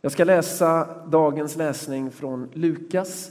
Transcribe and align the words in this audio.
Jag 0.00 0.12
ska 0.12 0.24
läsa 0.24 0.96
dagens 1.06 1.56
läsning 1.56 2.10
från 2.10 2.48
Lukas 2.52 3.30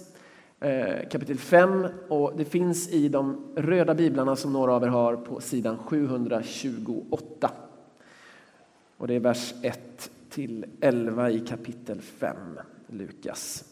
eh, 0.60 1.10
kapitel 1.10 1.38
5 1.38 1.88
och 2.10 2.34
det 2.38 2.46
finns 2.46 2.90
i 2.90 3.10
de 3.10 3.54
röda 3.56 3.94
biblarna 3.94 4.36
som 4.36 4.54
några 4.54 4.74
av 4.74 4.84
er 4.84 4.88
har 4.88 5.16
på 5.16 5.42
sidan 5.42 5.78
728. 5.78 7.52
Och 8.98 9.08
det 9.08 9.16
är 9.16 9.20
vers 9.20 9.54
1 9.62 10.12
till 10.30 10.66
11 10.82 11.32
i 11.32 11.40
kapitel 11.40 12.02
5, 12.02 12.38
Lukas. 12.88 13.64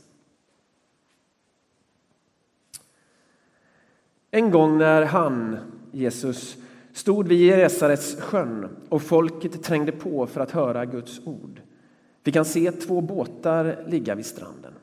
En 4.32 4.52
gång 4.52 4.77
när 4.77 5.02
han, 5.02 5.57
Jesus, 5.91 6.57
stod 6.93 7.27
vid 7.27 7.50
Genesarets 7.50 8.21
sjön 8.21 8.77
och 8.89 9.02
folket 9.02 9.64
trängde 9.64 9.91
på 9.91 10.27
för 10.27 10.41
att 10.41 10.52
höra 10.52 10.86
Guds 10.86 11.21
ord 11.25 11.62
vi 12.26 12.32
kan 12.32 12.46
se 12.46 12.71
två 12.71 13.02
båtar 13.02 13.86
ligga 13.88 14.15
vid 14.15 14.25
stranden. 14.25 14.74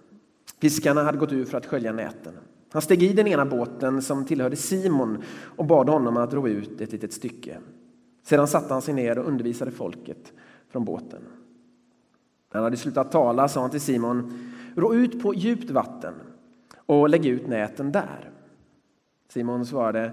Fiskarna 0.60 1.02
hade 1.02 1.18
gått 1.18 1.32
ur 1.32 1.44
för 1.44 1.58
att 1.58 1.66
skölja 1.66 1.92
näten. 1.92 2.34
Han 2.70 2.82
steg 2.82 3.02
i 3.02 3.12
den 3.12 3.26
ena 3.26 3.46
båten 3.46 4.02
som 4.02 4.24
tillhörde 4.24 4.56
Simon 4.56 5.22
och 5.56 5.64
bad 5.64 5.88
honom 5.88 6.16
att 6.16 6.32
ro 6.32 6.48
ut 6.48 6.80
ett 6.80 6.92
litet 6.92 7.12
stycke. 7.12 7.58
Sedan 8.22 8.48
satte 8.48 8.72
han 8.72 8.82
sig 8.82 8.94
ner 8.94 9.18
och 9.18 9.28
undervisade 9.28 9.70
folket 9.70 10.32
från 10.68 10.84
båten. 10.84 11.22
När 12.52 12.60
han 12.60 12.64
hade 12.64 12.76
slutat 12.76 13.12
tala 13.12 13.48
sa 13.48 13.60
han 13.60 13.70
till 13.70 13.80
Simon, 13.80 14.52
ro 14.76 14.94
ut 14.94 15.22
på 15.22 15.34
djupt 15.34 15.70
vatten 15.70 16.14
och 16.76 17.08
lägg 17.08 17.26
ut 17.26 17.46
näten 17.46 17.92
där. 17.92 18.30
Simon 19.28 19.66
svarade, 19.66 20.12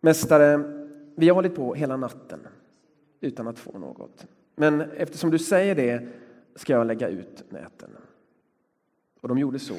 Mästare, 0.00 0.60
vi 1.16 1.28
har 1.28 1.34
hållit 1.34 1.56
på 1.56 1.74
hela 1.74 1.96
natten 1.96 2.40
utan 3.20 3.48
att 3.48 3.58
få 3.58 3.78
något. 3.78 4.26
Men 4.54 4.80
eftersom 4.80 5.30
du 5.30 5.38
säger 5.38 5.74
det 5.74 6.08
ska 6.54 6.72
jag 6.72 6.86
lägga 6.86 7.08
ut 7.08 7.44
näten. 7.48 7.90
Och 9.20 9.28
de 9.28 9.38
gjorde 9.38 9.58
så 9.58 9.76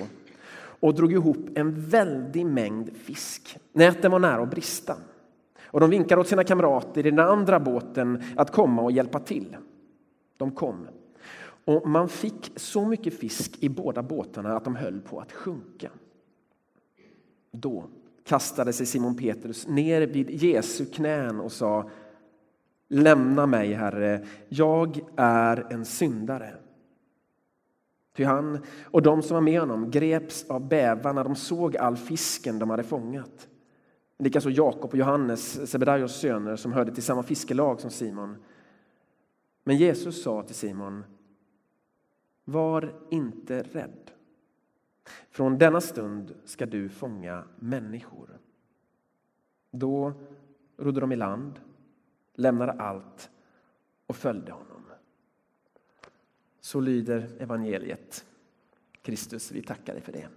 och 0.79 0.93
drog 0.93 1.11
ihop 1.11 1.37
en 1.55 1.81
väldig 1.81 2.45
mängd 2.45 2.97
fisk. 2.97 3.57
Näten 3.73 4.11
var 4.11 4.19
nära 4.19 4.43
att 4.43 4.49
brista. 4.49 4.97
Och 5.65 5.79
de 5.79 5.89
vinkade 5.89 6.21
åt 6.21 6.27
sina 6.27 6.43
kamrater 6.43 7.07
i 7.07 7.11
den 7.11 7.19
andra 7.19 7.59
båten 7.59 8.23
att 8.35 8.51
komma 8.51 8.81
och 8.81 8.91
hjälpa 8.91 9.19
till. 9.19 9.57
De 10.37 10.51
kom. 10.51 10.87
Och 11.65 11.89
man 11.89 12.09
fick 12.09 12.51
så 12.55 12.85
mycket 12.85 13.19
fisk 13.19 13.57
i 13.59 13.69
båda 13.69 14.03
båtarna 14.03 14.57
att 14.57 14.63
de 14.63 14.75
höll 14.75 15.01
på 15.01 15.19
att 15.19 15.31
sjunka. 15.31 15.89
Då 17.51 17.85
kastade 18.23 18.73
sig 18.73 18.85
Simon 18.85 19.17
Petrus 19.17 19.67
ner 19.67 20.01
vid 20.01 20.29
Jesu 20.29 20.85
knän 20.85 21.39
och 21.39 21.51
sa 21.51 21.89
Lämna 22.87 23.45
mig, 23.45 23.73
Herre, 23.73 24.25
jag 24.49 24.99
är 25.15 25.67
en 25.69 25.85
syndare. 25.85 26.55
Ty 28.15 28.23
han 28.23 28.59
och 28.83 29.01
de 29.01 29.21
som 29.21 29.35
var 29.35 29.41
med 29.41 29.59
honom 29.59 29.91
greps 29.91 30.49
av 30.49 30.67
bävan 30.67 31.15
när 31.15 31.23
de 31.23 31.35
såg 31.35 31.77
all 31.77 31.97
fisken 31.97 32.59
de 32.59 32.69
hade 32.69 32.83
fångat. 32.83 33.47
Likaså 34.17 34.49
Jakob 34.49 34.91
och 34.91 34.97
Johannes, 34.97 35.71
Sebedaios 35.71 36.15
söner, 36.15 36.55
som 36.55 36.73
hörde 36.73 36.93
till 36.93 37.03
samma 37.03 37.23
fiskelag 37.23 37.81
som 37.81 37.91
Simon. 37.91 38.37
Men 39.63 39.77
Jesus 39.77 40.23
sa 40.23 40.43
till 40.43 40.55
Simon, 40.55 41.03
var 42.45 42.93
inte 43.09 43.63
rädd. 43.63 44.11
Från 45.29 45.57
denna 45.57 45.81
stund 45.81 46.33
ska 46.45 46.65
du 46.65 46.89
fånga 46.89 47.43
människor. 47.59 48.29
Då 49.71 50.13
rodde 50.77 50.99
de 50.99 51.11
i 51.11 51.15
land, 51.15 51.59
lämnade 52.35 52.71
allt 52.71 53.29
och 54.07 54.15
följde 54.15 54.51
honom. 54.51 54.85
Så 56.59 56.79
lyder 56.79 57.29
evangeliet. 57.39 58.25
Kristus, 59.01 59.51
vi 59.51 59.61
tackar 59.61 59.93
dig 59.93 60.01
för 60.01 60.11
det. 60.11 60.27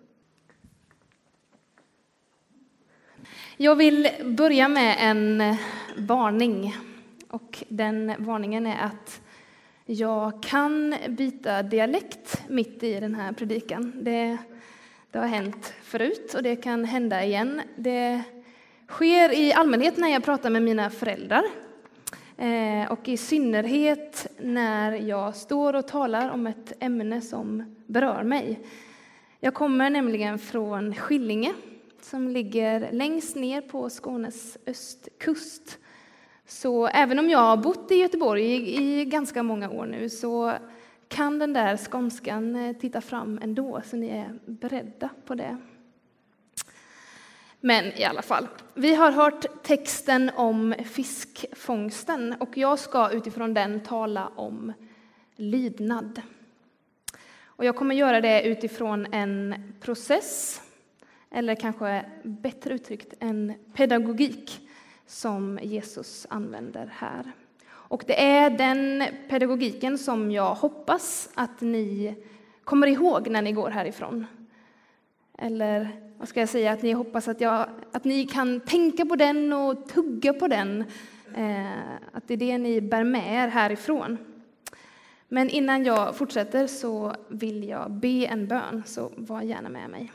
Jag 3.57 3.77
vill 3.77 4.09
börja 4.25 4.69
med 4.69 4.97
en 5.01 5.57
varning. 5.97 6.77
Och 7.29 7.65
den 7.69 8.15
varningen 8.19 8.67
är 8.67 8.85
att 8.85 9.21
jag 9.85 10.43
kan 10.43 10.95
byta 11.09 11.63
dialekt 11.63 12.43
mitt 12.49 12.83
i 12.83 13.01
den 13.01 13.15
här 13.15 13.33
predikan. 13.33 13.93
Det, 14.05 14.37
det 15.11 15.19
har 15.19 15.27
hänt 15.27 15.75
förut 15.83 16.35
och 16.35 16.43
det 16.43 16.57
kan 16.57 16.85
hända 16.85 17.25
igen. 17.25 17.63
Det 17.77 18.23
sker 18.89 19.33
i 19.33 19.53
allmänhet 19.53 19.97
när 19.97 20.09
jag 20.09 20.25
pratar 20.25 20.51
med 20.51 20.63
mina 20.63 20.91
föräldrar 20.91 21.45
Eh, 22.39 22.93
och 22.93 23.09
i 23.09 23.17
synnerhet 23.17 24.27
när 24.39 24.93
jag 24.93 25.37
står 25.37 25.75
och 25.75 25.89
talar 25.89 26.31
om 26.31 26.47
ett 26.47 26.73
ämne 26.81 27.21
som 27.21 27.77
berör 27.87 28.23
mig. 28.23 28.61
Jag 29.41 29.55
kommer 29.55 29.91
nämligen 29.91 30.39
från 30.39 30.95
Skillinge 30.95 31.53
som 32.01 32.29
ligger 32.29 32.93
längst 32.93 33.37
ner 33.37 33.61
på 33.61 33.91
Skånes 33.91 34.59
östkust. 34.67 35.79
Så 36.47 36.87
även 36.87 37.19
om 37.19 37.31
jag 37.31 37.39
har 37.39 37.57
bott 37.57 37.91
i 37.91 37.95
Göteborg 37.95 38.45
i, 38.45 39.01
i 39.01 39.05
ganska 39.05 39.43
många 39.43 39.71
år 39.71 39.87
nu 39.87 40.09
så 40.09 40.53
kan 41.09 41.39
den 41.39 41.53
där 41.53 41.77
skånskan 41.77 42.57
eh, 42.57 42.77
titta 42.77 43.01
fram 43.01 43.41
ändå, 43.43 43.83
så 43.85 43.97
ni 43.97 44.09
är 44.09 44.39
beredda 44.47 45.09
på 45.27 45.35
det. 45.35 45.57
Men 47.61 47.85
i 47.85 48.05
alla 48.05 48.23
fall, 48.23 48.49
vi 48.75 48.95
har 48.95 49.13
hört 49.13 49.63
texten 49.63 50.31
om 50.37 50.75
fiskfångsten 50.85 52.35
och 52.41 52.57
jag 52.57 52.79
ska 52.79 53.11
utifrån 53.11 53.55
den 53.55 53.81
tala 53.81 54.29
om 54.37 54.73
lydnad. 55.37 56.23
Och 57.45 57.65
jag 57.65 57.77
kommer 57.77 57.95
göra 57.95 58.21
det 58.21 58.43
utifrån 58.43 59.07
en 59.13 59.55
process, 59.81 60.63
eller 61.31 61.55
kanske 61.55 62.05
bättre 62.23 62.75
uttryckt 62.75 63.15
en 63.21 63.55
pedagogik 63.75 64.69
som 65.07 65.59
Jesus 65.63 66.27
använder 66.31 66.93
här. 66.93 67.33
Och 67.71 68.05
det 68.07 68.25
är 68.25 68.51
den 68.51 69.05
pedagogiken 69.29 69.99
som 69.99 70.31
jag 70.31 70.55
hoppas 70.55 71.31
att 71.35 71.61
ni 71.61 72.15
kommer 72.65 72.87
ihåg 72.87 73.29
när 73.29 73.43
ni 73.43 73.53
går 73.53 73.71
härifrån. 73.71 74.27
Eller 75.39 76.01
vad 76.19 76.29
ska 76.29 76.41
jag 76.41 76.49
säga, 76.49 76.73
att 76.73 76.83
ni 76.83 76.93
hoppas 76.93 77.29
att, 77.29 77.41
jag, 77.41 77.69
att 77.93 78.05
ni 78.05 78.27
kan 78.27 78.61
tänka 78.61 79.07
på 79.07 79.17
den 79.17 79.53
och 79.53 79.89
tugga 79.89 80.33
på 80.33 80.49
den. 80.49 80.85
Eh, 81.35 81.95
att 82.13 82.29
det 82.29 82.35
är 82.35 82.39
det 82.39 82.59
ni 82.59 82.81
bär 82.81 83.05
med 83.05 83.45
er 83.45 83.49
härifrån. 83.49 84.19
Men 85.29 85.51
innan 85.51 85.85
jag 85.85 86.17
fortsätter 86.17 86.67
så 86.67 87.15
vill 87.29 87.69
jag 87.69 87.91
be 87.91 88.27
en 88.27 88.47
bön, 88.47 88.83
så 88.87 89.13
var 89.17 89.43
gärna 89.43 89.69
med 89.69 89.91
mig. 89.91 90.13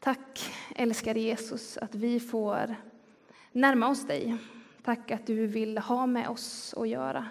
Tack, 0.00 0.52
älskade 0.76 1.20
Jesus, 1.20 1.76
att 1.78 1.94
vi 1.94 2.20
får 2.20 2.74
närma 3.52 3.88
oss 3.88 4.06
dig. 4.06 4.36
Tack 4.82 5.10
att 5.10 5.26
du 5.26 5.46
vill 5.46 5.78
ha 5.78 6.06
med 6.06 6.28
oss 6.28 6.74
att 6.76 6.88
göra. 6.88 7.26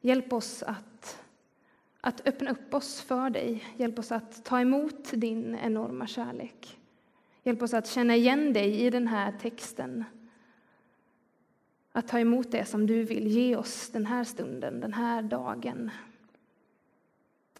Hjälp 0.00 0.32
oss 0.32 0.62
att 0.62 1.22
att 2.00 2.28
öppna 2.28 2.50
upp 2.50 2.74
oss 2.74 3.00
för 3.00 3.30
dig. 3.30 3.64
Hjälp 3.76 3.98
oss 3.98 4.12
att 4.12 4.44
ta 4.44 4.60
emot 4.60 5.10
din 5.12 5.54
enorma 5.54 6.06
kärlek. 6.06 6.78
Hjälp 7.42 7.62
oss 7.62 7.74
att 7.74 7.86
känna 7.86 8.16
igen 8.16 8.52
dig 8.52 8.80
i 8.80 8.90
den 8.90 9.08
här 9.08 9.32
texten. 9.40 10.04
Att 11.92 12.08
ta 12.08 12.18
emot 12.18 12.50
det 12.50 12.64
som 12.64 12.86
du 12.86 13.02
vill 13.02 13.26
ge 13.26 13.56
oss 13.56 13.90
den 13.90 14.06
här 14.06 14.24
stunden, 14.24 14.80
den 14.80 14.92
här 14.92 15.22
dagen. 15.22 15.90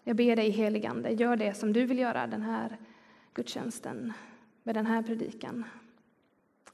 Jag 0.03 0.15
ber 0.15 0.35
dig, 0.35 0.49
heligande, 0.49 1.11
gör 1.11 1.35
det 1.35 1.53
som 1.53 1.73
du 1.73 1.85
vill 1.85 1.99
göra 1.99 2.27
den 2.27 2.41
här 2.41 2.77
gudstjänsten 3.33 4.13
med 4.63 4.75
den 4.75 4.85
här 4.85 5.01
predikan. 5.01 5.65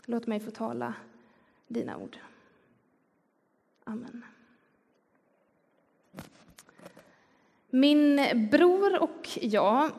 Låt 0.06 0.28
mig 0.28 0.40
få 0.40 0.52
tala 0.52 0.94
dina 1.68 1.98
ord. 1.98 2.18
Amen. 3.84 4.26
Min 7.76 8.22
bror 8.52 9.02
och 9.02 9.30
jag 9.42 9.90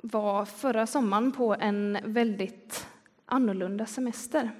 var 0.00 0.44
förra 0.44 0.86
sommaren 0.86 1.32
på 1.32 1.56
en 1.60 1.98
väldigt 2.04 2.86
annorlunda 3.26 3.86
semester. 3.86 4.50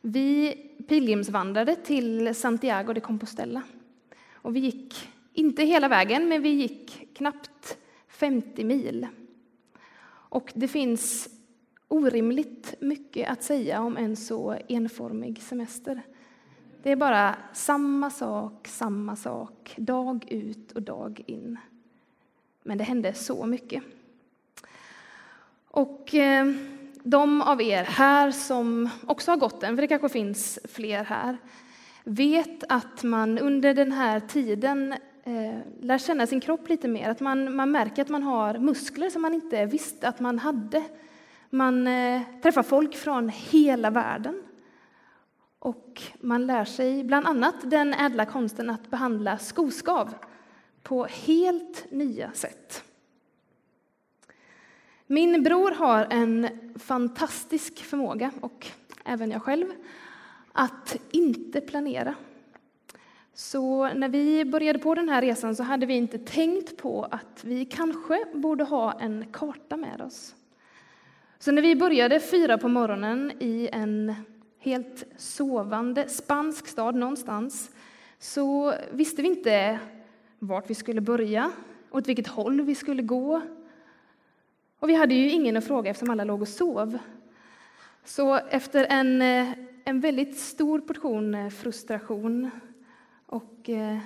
Vi 0.00 0.54
pilgrimsvandrade 0.88 1.76
till 1.76 2.34
Santiago 2.34 2.92
de 2.92 3.00
Compostela. 3.00 3.62
Och 4.32 4.56
vi 4.56 4.60
gick 4.60 5.08
inte 5.32 5.64
hela 5.64 5.88
vägen, 5.88 6.28
men 6.28 6.42
vi 6.42 6.48
gick 6.48 7.14
knappt 7.14 7.78
50 8.08 8.64
mil. 8.64 9.06
Och 10.28 10.52
det 10.54 10.68
finns 10.68 11.28
orimligt 11.88 12.74
mycket 12.80 13.30
att 13.30 13.42
säga 13.42 13.82
om 13.82 13.96
en 13.96 14.16
så 14.16 14.56
enformig 14.68 15.42
semester. 15.42 16.02
Det 16.82 16.90
är 16.90 16.96
bara 16.96 17.36
samma 17.52 18.10
sak, 18.10 18.68
samma 18.68 19.16
sak, 19.16 19.74
dag 19.76 20.24
ut 20.32 20.72
och 20.72 20.82
dag 20.82 21.22
in. 21.26 21.58
Men 22.62 22.78
det 22.78 22.84
hände 22.84 23.14
så 23.14 23.46
mycket. 23.46 23.82
Och 25.70 26.14
eh, 26.14 26.52
de 27.02 27.42
av 27.42 27.62
er 27.62 27.84
här 27.84 28.30
som 28.30 28.88
också 29.06 29.30
har 29.30 29.36
gått 29.36 29.60
den, 29.60 29.76
för 29.76 29.82
det 29.82 29.88
kanske 29.88 30.08
finns 30.08 30.58
fler 30.64 31.04
här, 31.04 31.36
vet 32.04 32.64
att 32.68 33.02
man 33.02 33.38
under 33.38 33.74
den 33.74 33.92
här 33.92 34.20
tiden 34.20 34.92
eh, 35.24 35.58
lär 35.80 35.98
känna 35.98 36.26
sin 36.26 36.40
kropp 36.40 36.68
lite 36.68 36.88
mer. 36.88 37.10
Att 37.10 37.20
man, 37.20 37.56
man 37.56 37.70
märker 37.70 38.02
att 38.02 38.08
man 38.08 38.22
har 38.22 38.58
muskler 38.58 39.10
som 39.10 39.22
man 39.22 39.34
inte 39.34 39.66
visste 39.66 40.08
att 40.08 40.20
man 40.20 40.38
hade. 40.38 40.82
Man 41.50 41.86
eh, 41.86 42.22
träffar 42.42 42.62
folk 42.62 42.96
från 42.96 43.28
hela 43.28 43.90
världen. 43.90 44.42
Och 45.58 46.02
man 46.20 46.46
lär 46.46 46.64
sig 46.64 47.04
bland 47.04 47.26
annat 47.26 47.54
den 47.62 47.94
ädla 47.94 48.26
konsten 48.26 48.70
att 48.70 48.90
behandla 48.90 49.38
skoskav 49.38 50.14
på 50.82 51.04
helt 51.04 51.86
nya 51.90 52.32
sätt. 52.32 52.84
Min 55.06 55.42
bror 55.42 55.70
har 55.70 56.06
en 56.10 56.48
fantastisk 56.78 57.78
förmåga, 57.78 58.30
och 58.40 58.66
även 59.04 59.30
jag 59.30 59.42
själv, 59.42 59.66
att 60.52 60.96
inte 61.10 61.60
planera. 61.60 62.14
Så 63.34 63.94
när 63.94 64.08
vi 64.08 64.44
började 64.44 64.78
på 64.78 64.94
den 64.94 65.08
här 65.08 65.22
resan 65.22 65.56
så 65.56 65.62
hade 65.62 65.86
vi 65.86 65.94
inte 65.94 66.18
tänkt 66.18 66.76
på 66.76 67.08
att 67.10 67.44
vi 67.44 67.64
kanske 67.64 68.24
borde 68.34 68.64
ha 68.64 69.00
en 69.00 69.24
karta 69.32 69.76
med 69.76 70.00
oss. 70.00 70.34
Så 71.38 71.52
när 71.52 71.62
vi 71.62 71.76
började 71.76 72.20
fyra 72.20 72.58
på 72.58 72.68
morgonen 72.68 73.32
i 73.38 73.68
en 73.72 74.14
helt 74.58 75.04
sovande 75.16 76.08
spansk 76.08 76.66
stad 76.66 76.94
någonstans 76.94 77.70
så 78.18 78.74
visste 78.90 79.22
vi 79.22 79.28
inte 79.28 79.78
vart 80.42 80.70
vi 80.70 80.74
skulle 80.74 81.00
börja, 81.00 81.52
åt 81.90 82.08
vilket 82.08 82.26
håll 82.26 82.60
vi 82.60 82.74
skulle 82.74 83.02
gå. 83.02 83.40
Och 84.78 84.88
vi 84.88 84.94
hade 84.94 85.14
ju 85.14 85.30
ingen 85.30 85.56
att 85.56 85.64
fråga 85.64 85.90
eftersom 85.90 86.10
alla 86.10 86.24
låg 86.24 86.42
och 86.42 86.48
sov. 86.48 86.98
Så 88.04 88.34
efter 88.34 88.86
en, 88.88 89.22
eh, 89.22 89.48
en 89.84 90.00
väldigt 90.00 90.38
stor 90.38 90.80
portion 90.80 91.34
eh, 91.34 91.48
frustration 91.48 92.50
och 93.26 93.68
eh, 93.68 93.98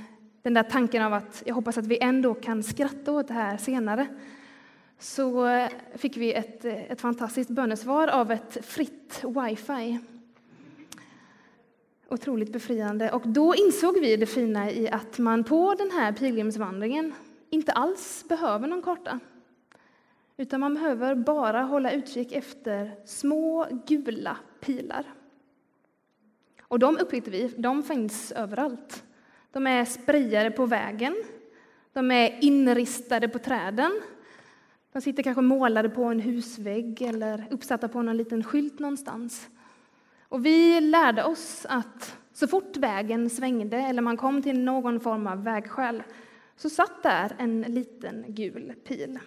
den 0.42 0.54
där 0.54 0.62
tanken 0.62 1.02
av 1.02 1.12
att 1.12 1.42
jag 1.46 1.54
hoppas 1.54 1.78
att 1.78 1.86
vi 1.86 1.98
ändå 2.00 2.34
kan 2.34 2.62
skratta 2.62 3.12
åt 3.12 3.28
det 3.28 3.34
här 3.34 3.56
senare 3.56 4.06
så 4.98 5.48
fick 5.94 6.16
vi 6.16 6.32
ett, 6.32 6.64
ett 6.64 7.00
fantastiskt 7.00 7.50
bönesvar 7.50 8.08
av 8.08 8.32
ett 8.32 8.66
fritt 8.66 9.24
wifi. 9.24 9.98
Otroligt 12.14 12.52
befriande. 12.52 13.10
Och 13.10 13.28
då 13.28 13.54
insåg 13.54 14.00
vi 14.00 14.16
det 14.16 14.26
fina 14.26 14.70
i 14.70 14.88
att 14.90 15.18
man 15.18 15.44
på 15.44 15.74
den 15.74 15.90
här 15.90 16.12
pilgrimsvandringen 16.12 17.14
inte 17.50 17.72
alls 17.72 18.24
behöver 18.28 18.68
någon 18.68 18.82
karta. 18.82 19.20
Utan 20.36 20.60
man 20.60 20.74
behöver 20.74 21.14
bara 21.14 21.62
hålla 21.62 21.92
utkik 21.92 22.32
efter 22.32 22.90
små 23.06 23.66
gula 23.86 24.36
pilar. 24.60 25.04
Och 26.62 26.78
de 26.78 26.98
upptäckte 26.98 27.30
vi, 27.30 27.54
de 27.56 27.82
finns 27.82 28.32
överallt. 28.32 29.04
De 29.52 29.66
är 29.66 29.84
sprayade 29.84 30.50
på 30.50 30.66
vägen, 30.66 31.14
de 31.92 32.10
är 32.10 32.44
inristade 32.44 33.28
på 33.28 33.38
träden. 33.38 34.00
De 34.92 35.00
sitter 35.00 35.22
kanske 35.22 35.42
målade 35.42 35.88
på 35.88 36.04
en 36.04 36.20
husvägg 36.20 37.02
eller 37.02 37.46
uppsatta 37.50 37.88
på 37.88 38.02
någon 38.02 38.16
liten 38.16 38.44
skylt 38.44 38.78
någonstans. 38.78 39.48
Och 40.28 40.46
vi 40.46 40.80
lärde 40.80 41.24
oss 41.24 41.66
att 41.68 42.18
så 42.32 42.46
fort 42.46 42.76
vägen 42.76 43.30
svängde 43.30 43.76
eller 43.76 44.02
man 44.02 44.16
kom 44.16 44.42
till 44.42 44.58
någon 44.58 45.00
form 45.00 45.26
av 45.26 45.44
vägskäl 45.44 46.02
så 46.56 46.70
satt 46.70 47.02
där 47.02 47.36
en 47.38 47.60
liten 47.60 48.24
gul 48.28 48.74
pil. 48.88 49.18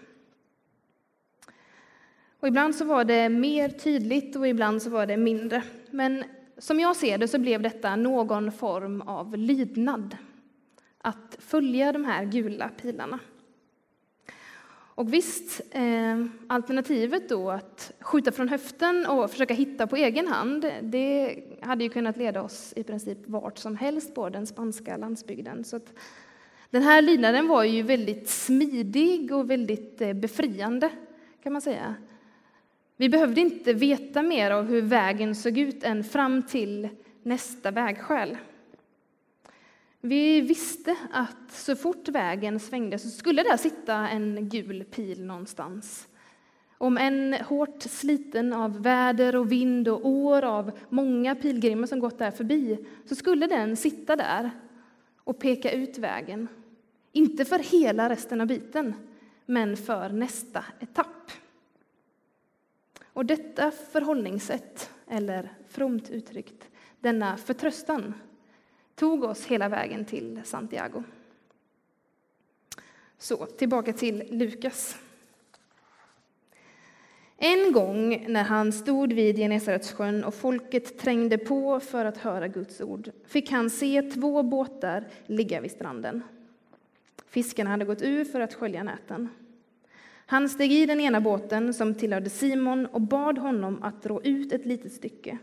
Och 2.39 2.47
ibland 2.47 2.75
så 2.75 2.85
var 2.85 3.03
det 3.03 3.29
mer 3.29 3.69
tydligt 3.69 4.35
och 4.35 4.47
ibland 4.47 4.81
så 4.81 4.89
var 4.89 5.05
det 5.05 5.17
mindre. 5.17 5.63
Men 5.91 6.23
som 6.57 6.79
jag 6.79 6.95
ser 6.95 7.17
det 7.17 7.27
så 7.27 7.39
blev 7.39 7.61
detta 7.61 7.95
någon 7.95 8.51
form 8.51 9.01
av 9.01 9.37
lydnad. 9.37 10.17
Att 10.97 11.37
följa 11.39 11.91
de 11.91 12.05
här 12.05 12.25
gula 12.25 12.69
pilarna. 12.69 13.19
Och 14.97 15.13
visst, 15.13 15.61
eh, 15.71 16.25
alternativet 16.47 17.29
då 17.29 17.51
att 17.51 17.91
skjuta 17.99 18.31
från 18.31 18.49
höften 18.49 19.05
och 19.05 19.31
försöka 19.31 19.53
hitta 19.53 19.87
på 19.87 19.95
egen 19.95 20.27
hand, 20.27 20.71
det 20.81 21.39
hade 21.61 21.83
ju 21.83 21.89
kunnat 21.89 22.17
leda 22.17 22.41
oss 22.41 22.73
i 22.75 22.83
princip 22.83 23.17
vart 23.25 23.57
som 23.57 23.75
helst 23.75 24.15
på 24.15 24.29
den 24.29 24.47
spanska 24.47 24.97
landsbygden. 24.97 25.63
Så 25.63 25.79
den 26.69 26.83
här 26.83 27.01
lydnaden 27.01 27.47
var 27.47 27.63
ju 27.63 27.81
väldigt 27.81 28.29
smidig 28.29 29.31
och 29.31 29.49
väldigt 29.49 30.01
eh, 30.01 30.13
befriande, 30.13 30.89
kan 31.43 31.53
man 31.53 31.61
säga. 31.61 31.95
Vi 32.95 33.09
behövde 33.09 33.41
inte 33.41 33.73
veta 33.73 34.21
mer 34.21 34.51
av 34.51 34.65
hur 34.65 34.81
vägen 34.81 35.35
såg 35.35 35.57
ut 35.57 35.83
än 35.83 36.03
fram 36.03 36.43
till 36.43 36.89
nästa 37.23 37.71
vägskäl. 37.71 38.37
Vi 40.01 40.41
visste 40.41 40.95
att 41.11 41.51
så 41.51 41.75
fort 41.75 42.07
vägen 42.07 42.59
svängde 42.59 42.99
så 42.99 43.09
skulle 43.09 43.43
där 43.43 43.57
sitta 43.57 43.93
en 43.95 44.49
gul 44.49 44.83
pil 44.83 45.25
någonstans. 45.25 46.07
Om 46.77 46.97
en 46.97 47.33
hårt 47.33 47.81
sliten 47.81 48.53
av 48.53 48.83
väder 48.83 49.35
och 49.35 49.51
vind 49.51 49.87
och 49.87 50.07
år 50.07 50.41
av 50.41 50.71
många 50.89 51.35
pilgrimer 51.35 51.87
som 51.87 51.99
gått 51.99 52.19
där 52.19 52.31
förbi 52.31 52.85
så 53.05 53.15
skulle 53.15 53.47
den 53.47 53.75
sitta 53.75 54.15
där 54.15 54.51
och 55.23 55.39
peka 55.39 55.71
ut 55.71 55.97
vägen. 55.97 56.47
Inte 57.11 57.45
för 57.45 57.59
hela 57.59 58.09
resten 58.09 58.41
av 58.41 58.47
biten, 58.47 58.93
men 59.45 59.77
för 59.77 60.09
nästa 60.09 60.65
etapp. 60.79 61.31
Och 63.13 63.25
detta 63.25 63.71
förhållningssätt, 63.71 64.89
eller 65.07 65.53
fromt 65.69 66.09
uttryckt, 66.09 66.69
denna 66.99 67.37
förtröstan, 67.37 68.13
tog 68.97 69.23
oss 69.23 69.45
hela 69.45 69.69
vägen 69.69 70.05
till 70.05 70.41
Santiago. 70.43 71.03
Så, 73.17 73.45
tillbaka 73.45 73.93
till 73.93 74.23
Lukas. 74.29 74.97
En 77.37 77.71
gång 77.71 78.25
när 78.27 78.43
han 78.43 78.73
stod 78.73 79.13
vid 79.13 79.37
Genesaretsjön 79.37 80.23
och 80.23 80.33
folket 80.33 80.99
trängde 80.99 81.37
på 81.37 81.79
för 81.79 82.05
att 82.05 82.17
höra 82.17 82.47
Guds 82.47 82.81
ord 82.81 83.11
fick 83.27 83.51
han 83.51 83.69
se 83.69 84.01
två 84.01 84.43
båtar 84.43 85.07
ligga 85.25 85.61
vid 85.61 85.71
stranden. 85.71 86.23
Fiskarna 87.27 87.69
hade 87.69 87.85
gått 87.85 88.01
ur 88.01 88.25
för 88.25 88.39
att 88.39 88.53
skölja 88.53 88.83
näten. 88.83 89.29
Han 90.25 90.49
steg 90.49 90.71
i 90.71 90.85
den 90.85 90.99
ena 90.99 91.21
båten 91.21 91.73
som 91.73 91.95
tillhörde 91.95 92.29
Simon 92.29 92.85
och 92.85 93.01
bad 93.01 93.37
honom 93.37 93.83
att 93.83 94.03
dra 94.03 94.21
ut 94.23 94.53
ett 94.53 94.65
litet 94.65 94.93
stycke. 94.93 95.37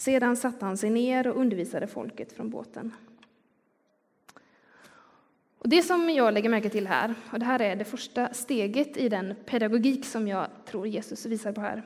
Sedan 0.00 0.36
satte 0.36 0.64
han 0.64 0.76
sig 0.76 0.90
ner 0.90 1.26
och 1.26 1.40
undervisade 1.40 1.86
folket 1.86 2.32
från 2.32 2.50
båten. 2.50 2.92
Och 5.58 5.68
det 5.68 5.82
som 5.82 6.10
jag 6.10 6.34
lägger 6.34 6.48
märke 6.48 6.70
till 6.70 6.86
här, 6.86 7.14
och 7.32 7.38
det 7.38 7.44
här 7.44 7.62
är 7.62 7.76
det 7.76 7.84
första 7.84 8.34
steget 8.34 8.96
i 8.96 9.08
den 9.08 9.34
pedagogik 9.46 10.04
som 10.04 10.28
jag 10.28 10.46
tror 10.66 10.86
Jesus 10.86 11.26
visar 11.26 11.52
på 11.52 11.60
här, 11.60 11.82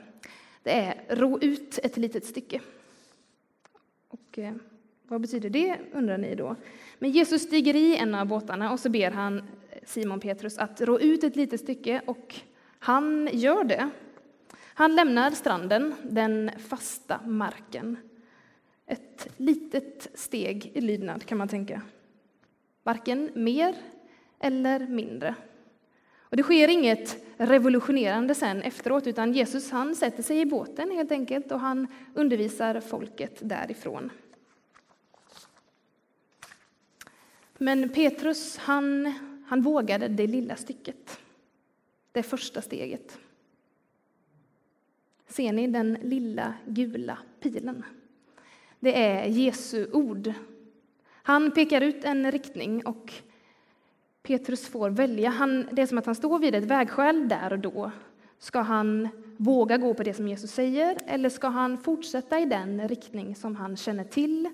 det 0.63 0.71
är 0.71 1.15
ro 1.15 1.39
ut 1.39 1.79
ett 1.83 1.97
litet 1.97 2.25
stycke. 2.25 2.61
Och 4.07 4.39
eh, 4.39 4.53
vad 5.07 5.21
betyder 5.21 5.49
det, 5.49 5.77
undrar 5.93 6.17
ni 6.17 6.35
då? 6.35 6.55
Men 6.99 7.11
Jesus 7.11 7.41
stiger 7.41 7.75
i 7.75 7.97
en 7.97 8.15
av 8.15 8.27
båtarna 8.27 8.71
och 8.71 8.79
så 8.79 8.89
ber 8.89 9.11
han 9.11 9.43
Simon 9.83 10.19
Petrus 10.19 10.57
att 10.57 10.81
ro 10.81 10.99
ut 10.99 11.23
ett 11.23 11.35
litet 11.35 11.61
stycke 11.61 12.01
och 12.05 12.35
han 12.79 13.29
gör 13.33 13.63
det. 13.63 13.89
Han 14.77 14.95
lämnar 14.95 15.31
stranden, 15.31 15.95
den 16.03 16.51
fasta 16.69 17.19
marken. 17.25 17.97
Ett 18.85 19.27
litet 19.37 20.07
steg 20.13 20.71
i 20.73 20.81
lydnad 20.81 21.25
kan 21.25 21.37
man 21.37 21.47
tänka. 21.47 21.81
Varken 22.83 23.31
mer 23.33 23.75
eller 24.39 24.87
mindre. 24.87 25.35
Och 26.19 26.37
det 26.37 26.43
sker 26.43 26.67
inget 26.67 27.25
revolutionerande 27.37 28.35
sen 28.35 28.61
efteråt, 28.61 29.07
utan 29.07 29.33
Jesus 29.33 29.71
han 29.71 29.95
sätter 29.95 30.23
sig 30.23 30.39
i 30.39 30.45
båten 30.45 30.91
helt 30.91 31.11
enkelt 31.11 31.51
och 31.51 31.59
han 31.59 31.87
undervisar 32.13 32.79
folket 32.79 33.37
därifrån. 33.39 34.11
Men 37.57 37.89
Petrus, 37.89 38.57
han 38.57 39.13
han 39.47 39.61
vågade 39.61 40.07
det 40.07 40.27
lilla 40.27 40.55
stycket, 40.55 41.19
det 42.11 42.23
första 42.23 42.61
steget. 42.61 43.19
Ser 45.27 45.53
ni 45.53 45.67
den 45.67 45.97
lilla 46.01 46.53
gula 46.65 47.17
pilen? 47.39 47.83
Det 48.79 49.03
är 49.03 49.25
Jesu 49.25 49.87
ord. 49.91 50.33
Han 51.23 51.51
pekar 51.51 51.81
ut 51.81 52.03
en 52.03 52.31
riktning 52.31 52.85
och 52.85 53.13
Petrus 54.23 54.67
får 54.67 54.89
välja. 54.89 55.29
Han, 55.29 55.67
det 55.71 55.81
är 55.81 55.85
som 55.85 55.97
att 55.97 56.05
han 56.05 56.15
står 56.15 56.39
vid 56.39 56.55
ett 56.55 56.63
vägskäl 56.63 57.27
där 57.27 57.53
och 57.53 57.59
då. 57.59 57.91
Ska 58.39 58.59
han 58.59 59.09
våga 59.37 59.77
gå 59.77 59.93
på 59.93 60.03
det 60.03 60.13
som 60.13 60.27
Jesus 60.27 60.51
säger 60.51 60.97
eller 61.05 61.29
ska 61.29 61.47
han 61.47 61.77
fortsätta 61.77 62.39
i 62.39 62.45
den 62.45 62.87
riktning 62.87 63.35
som 63.35 63.55
han 63.55 63.77
känner 63.77 64.03
till? 64.03 64.49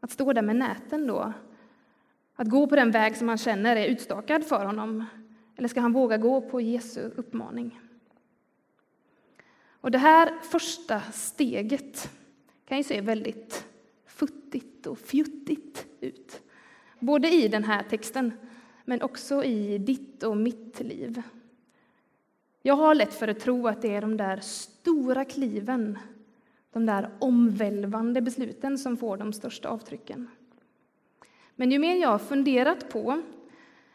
Att 0.00 0.10
stå 0.10 0.32
där 0.32 0.42
med 0.42 0.56
näten 0.56 1.06
då 1.06 1.32
att 2.36 2.48
gå 2.48 2.66
på 2.66 2.76
den 2.76 2.90
väg 2.90 3.16
som 3.16 3.28
han 3.28 3.38
känner 3.38 3.76
är 3.76 3.86
utstakad 3.86 4.44
för 4.44 4.64
honom, 4.64 5.04
eller 5.56 5.68
ska 5.68 5.80
han 5.80 5.92
våga 5.92 6.16
gå 6.16 6.40
på 6.40 6.60
Jesu 6.60 7.00
uppmaning? 7.00 7.80
Och 9.86 9.92
det 9.92 9.98
här 9.98 10.34
första 10.42 11.00
steget 11.00 12.10
kan 12.64 12.78
ju 12.78 12.84
se 12.84 13.00
väldigt 13.00 13.66
futtigt 14.06 14.86
och 14.86 14.98
fjuttigt 14.98 15.86
ut. 16.00 16.42
både 16.98 17.28
i 17.34 17.48
den 17.48 17.64
här 17.64 17.82
texten 17.82 18.32
men 18.84 19.02
också 19.02 19.44
i 19.44 19.78
ditt 19.78 20.22
och 20.22 20.36
mitt 20.36 20.80
liv. 20.80 21.22
Jag 22.62 22.76
har 22.76 22.94
lätt 22.94 23.14
för 23.14 23.28
att 23.28 23.40
tro 23.40 23.68
att 23.68 23.82
det 23.82 23.94
är 23.94 24.00
de 24.00 24.16
där 24.16 24.40
stora 24.40 25.24
kliven, 25.24 25.98
de 26.72 26.86
där 26.86 27.10
omvälvande 27.18 28.20
besluten 28.20 28.78
som 28.78 28.96
får 28.96 29.16
de 29.16 29.32
största 29.32 29.68
avtrycken. 29.68 30.30
Men 31.54 31.70
ju 31.70 31.78
mer 31.78 31.96
jag 31.96 32.08
har 32.08 32.18
funderat 32.18 32.88
på 32.88 33.22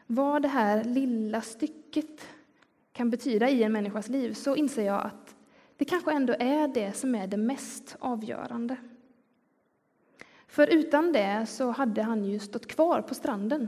vad 0.08 0.42
det 0.42 0.48
här 0.48 0.84
lilla 0.84 1.42
stycket 1.42 2.28
kan 2.92 3.10
betyda 3.10 3.50
i 3.50 3.64
en 3.64 3.72
människas 3.72 4.10
liv 4.10 4.34
så 4.34 4.56
inser 4.56 4.86
jag 4.86 5.06
att 5.06 5.36
det 5.82 5.86
kanske 5.86 6.12
ändå 6.12 6.36
är 6.40 6.68
det 6.68 6.94
som 6.94 7.16
är 7.16 7.28
det 7.28 7.38
mest 7.38 7.96
avgörande. 8.00 8.76
För 10.48 10.68
utan 10.68 11.14
det 11.14 11.46
så 11.50 11.72
hade 11.72 12.04
han 12.04 12.26
ju 12.26 12.40
stått 12.40 12.68
kvar 12.68 13.02
på 13.02 13.16
stranden. 13.16 13.68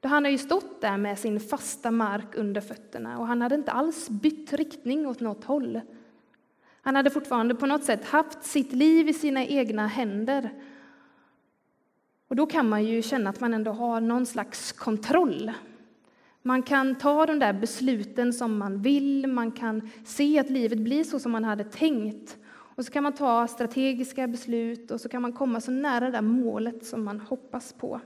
Då 0.00 0.08
han 0.08 0.24
har 0.24 0.30
ju 0.30 0.38
stått 0.38 0.80
där 0.80 0.96
med 0.96 1.18
sin 1.18 1.40
fasta 1.40 1.90
mark 1.90 2.34
under 2.34 2.60
fötterna 2.60 3.18
och 3.18 3.26
han 3.26 3.42
hade 3.42 3.54
inte 3.54 3.72
alls 3.72 4.08
bytt 4.08 4.52
riktning 4.52 5.06
åt 5.06 5.20
något 5.20 5.44
håll. 5.44 5.80
Han 6.80 6.96
hade 6.96 7.10
fortfarande 7.10 7.54
på 7.54 7.66
något 7.66 7.84
sätt 7.84 8.04
haft 8.04 8.42
sitt 8.42 8.72
liv 8.72 9.08
i 9.08 9.12
sina 9.12 9.44
egna 9.44 9.86
händer. 9.86 10.50
Och 12.28 12.36
då 12.36 12.46
kan 12.46 12.68
man 12.68 12.84
ju 12.84 13.02
känna 13.02 13.30
att 13.30 13.40
man 13.40 13.54
ändå 13.54 13.70
har 13.70 14.00
någon 14.00 14.26
slags 14.26 14.72
kontroll. 14.72 15.52
Man 16.48 16.62
kan 16.62 16.94
ta 16.94 17.26
de 17.26 17.38
där 17.38 17.52
besluten 17.52 18.32
som 18.32 18.58
man 18.58 18.82
vill, 18.82 19.26
man 19.26 19.52
kan 19.52 19.90
se 20.04 20.38
att 20.38 20.50
livet 20.50 20.78
blir 20.78 21.04
så 21.04 21.18
som 21.18 21.32
man 21.32 21.44
hade 21.44 21.64
tänkt. 21.64 22.38
Och 22.48 22.84
så 22.84 22.92
kan 22.92 23.02
man 23.02 23.12
ta 23.12 23.46
strategiska 23.46 24.28
beslut 24.28 24.90
och 24.90 25.00
så 25.00 25.08
kan 25.08 25.22
man 25.22 25.32
komma 25.32 25.60
så 25.60 25.70
nära 25.70 26.04
det 26.04 26.10
där 26.10 26.22
målet 26.22 26.86
som 26.86 27.04
man 27.04 27.20
hoppas 27.20 27.72
på. 27.72 28.00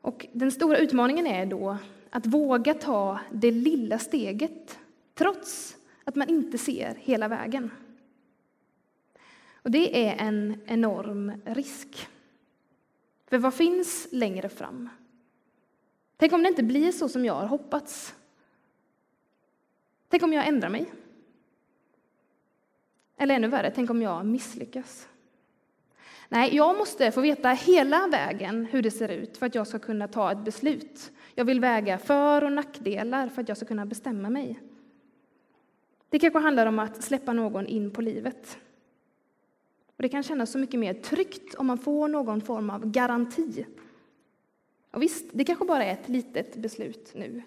Och 0.00 0.26
den 0.32 0.52
stora 0.52 0.78
utmaningen 0.78 1.26
är 1.26 1.46
då 1.46 1.76
att 2.10 2.26
våga 2.26 2.74
ta 2.74 3.20
det 3.32 3.50
lilla 3.50 3.98
steget 3.98 4.78
trots 5.14 5.76
att 6.04 6.16
man 6.16 6.28
inte 6.28 6.58
ser 6.58 6.94
hela 6.98 7.28
vägen. 7.28 7.70
Och 9.62 9.70
det 9.70 10.08
är 10.08 10.26
en 10.26 10.60
enorm 10.66 11.32
risk. 11.44 12.08
För 13.26 13.38
vad 13.38 13.54
finns 13.54 14.08
längre 14.10 14.48
fram? 14.48 14.88
Tänk 16.16 16.32
om 16.32 16.42
det 16.42 16.48
inte 16.48 16.62
blir 16.62 16.92
så 16.92 17.08
som 17.08 17.24
jag 17.24 17.34
har 17.34 17.46
hoppats? 17.46 18.14
Tänk 20.08 20.22
om 20.22 20.32
jag 20.32 20.46
ändrar 20.46 20.68
mig? 20.68 20.92
Eller 23.16 23.34
ännu 23.34 23.48
värre, 23.48 23.72
tänk 23.74 23.90
om 23.90 24.02
jag 24.02 24.26
misslyckas? 24.26 25.08
Nej, 26.28 26.56
jag 26.56 26.76
måste 26.78 27.10
få 27.10 27.20
veta 27.20 27.48
hela 27.48 28.06
vägen 28.06 28.64
hur 28.64 28.82
det 28.82 28.90
ser 28.90 29.08
ut 29.08 29.36
för 29.36 29.46
att 29.46 29.54
jag 29.54 29.66
ska 29.66 29.78
kunna 29.78 30.08
ta 30.08 30.32
ett 30.32 30.44
beslut. 30.44 31.12
Jag 31.34 31.44
vill 31.44 31.60
väga 31.60 31.98
för 31.98 32.44
och 32.44 32.52
nackdelar 32.52 33.28
för 33.28 33.42
att 33.42 33.48
jag 33.48 33.56
ska 33.56 33.66
kunna 33.66 33.86
bestämma 33.86 34.30
mig. 34.30 34.60
Det 36.08 36.18
kanske 36.18 36.38
handlar 36.38 36.66
om 36.66 36.78
att 36.78 37.02
släppa 37.02 37.32
någon 37.32 37.66
in 37.66 37.90
på 37.90 38.02
livet. 38.02 38.58
Och 39.96 40.02
det 40.02 40.08
kan 40.08 40.22
kännas 40.22 40.50
så 40.50 40.58
mycket 40.58 40.80
mer 40.80 40.94
tryggt 40.94 41.54
om 41.54 41.66
man 41.66 41.78
får 41.78 42.08
någon 42.08 42.40
form 42.40 42.70
av 42.70 42.90
garanti. 42.90 43.66
Och 44.94 45.02
visst, 45.02 45.24
det 45.32 45.44
kanske 45.44 45.64
bara 45.64 45.84
är 45.84 45.92
ett 45.92 46.08
litet 46.08 46.56
beslut 46.56 47.12
nu. 47.14 47.42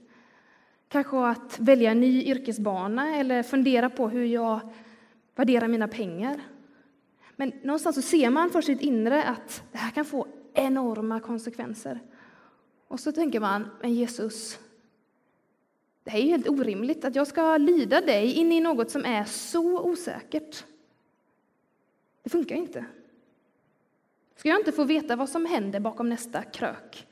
Kanske 0.88 1.18
att 1.18 1.60
välja 1.60 1.92
en 1.92 2.00
ny 2.00 2.24
yrkesbana 2.24 3.16
eller 3.16 3.44
fundera 3.44 3.90
på 3.90 4.10
hur 4.10 4.26
jag 4.26 4.60
värderar 5.36 5.68
mina 5.68 5.88
pengar. 5.88 6.42
Men 7.36 7.52
någonstans 7.64 7.96
så 7.96 8.02
ser 8.02 8.30
man 8.30 8.50
för 8.50 8.62
sitt 8.62 8.82
inre 8.82 9.24
att 9.24 9.64
det 9.72 9.78
här 9.78 9.92
kan 9.92 10.06
få 10.06 10.28
enorma 10.54 11.20
konsekvenser. 11.20 12.00
Och 12.88 13.00
så 13.00 13.12
tänker 13.12 13.40
man, 13.40 13.68
men 13.82 13.94
Jesus, 13.94 14.60
det 16.04 16.12
här 16.12 16.20
är 16.20 16.24
helt 16.24 16.50
orimligt 16.50 17.06
att 17.06 17.16
jag 17.16 17.28
ska 17.28 17.58
lyda 17.58 18.02
dig 18.02 18.34
in 18.34 18.52
i 18.52 18.60
något 18.60 18.92
som 18.92 19.06
är 19.06 19.24
så 19.24 19.82
osäkert. 19.82 20.66
Det 22.24 22.30
funkar 22.30 22.56
inte. 22.56 22.86
Ska 24.36 24.50
jag 24.50 24.60
inte 24.60 24.72
få 24.72 24.84
veta 24.84 25.16
vad 25.16 25.30
som 25.30 25.46
händer 25.46 25.80
bakom 25.80 26.10
nästa 26.10 26.44
krök? 26.44 27.08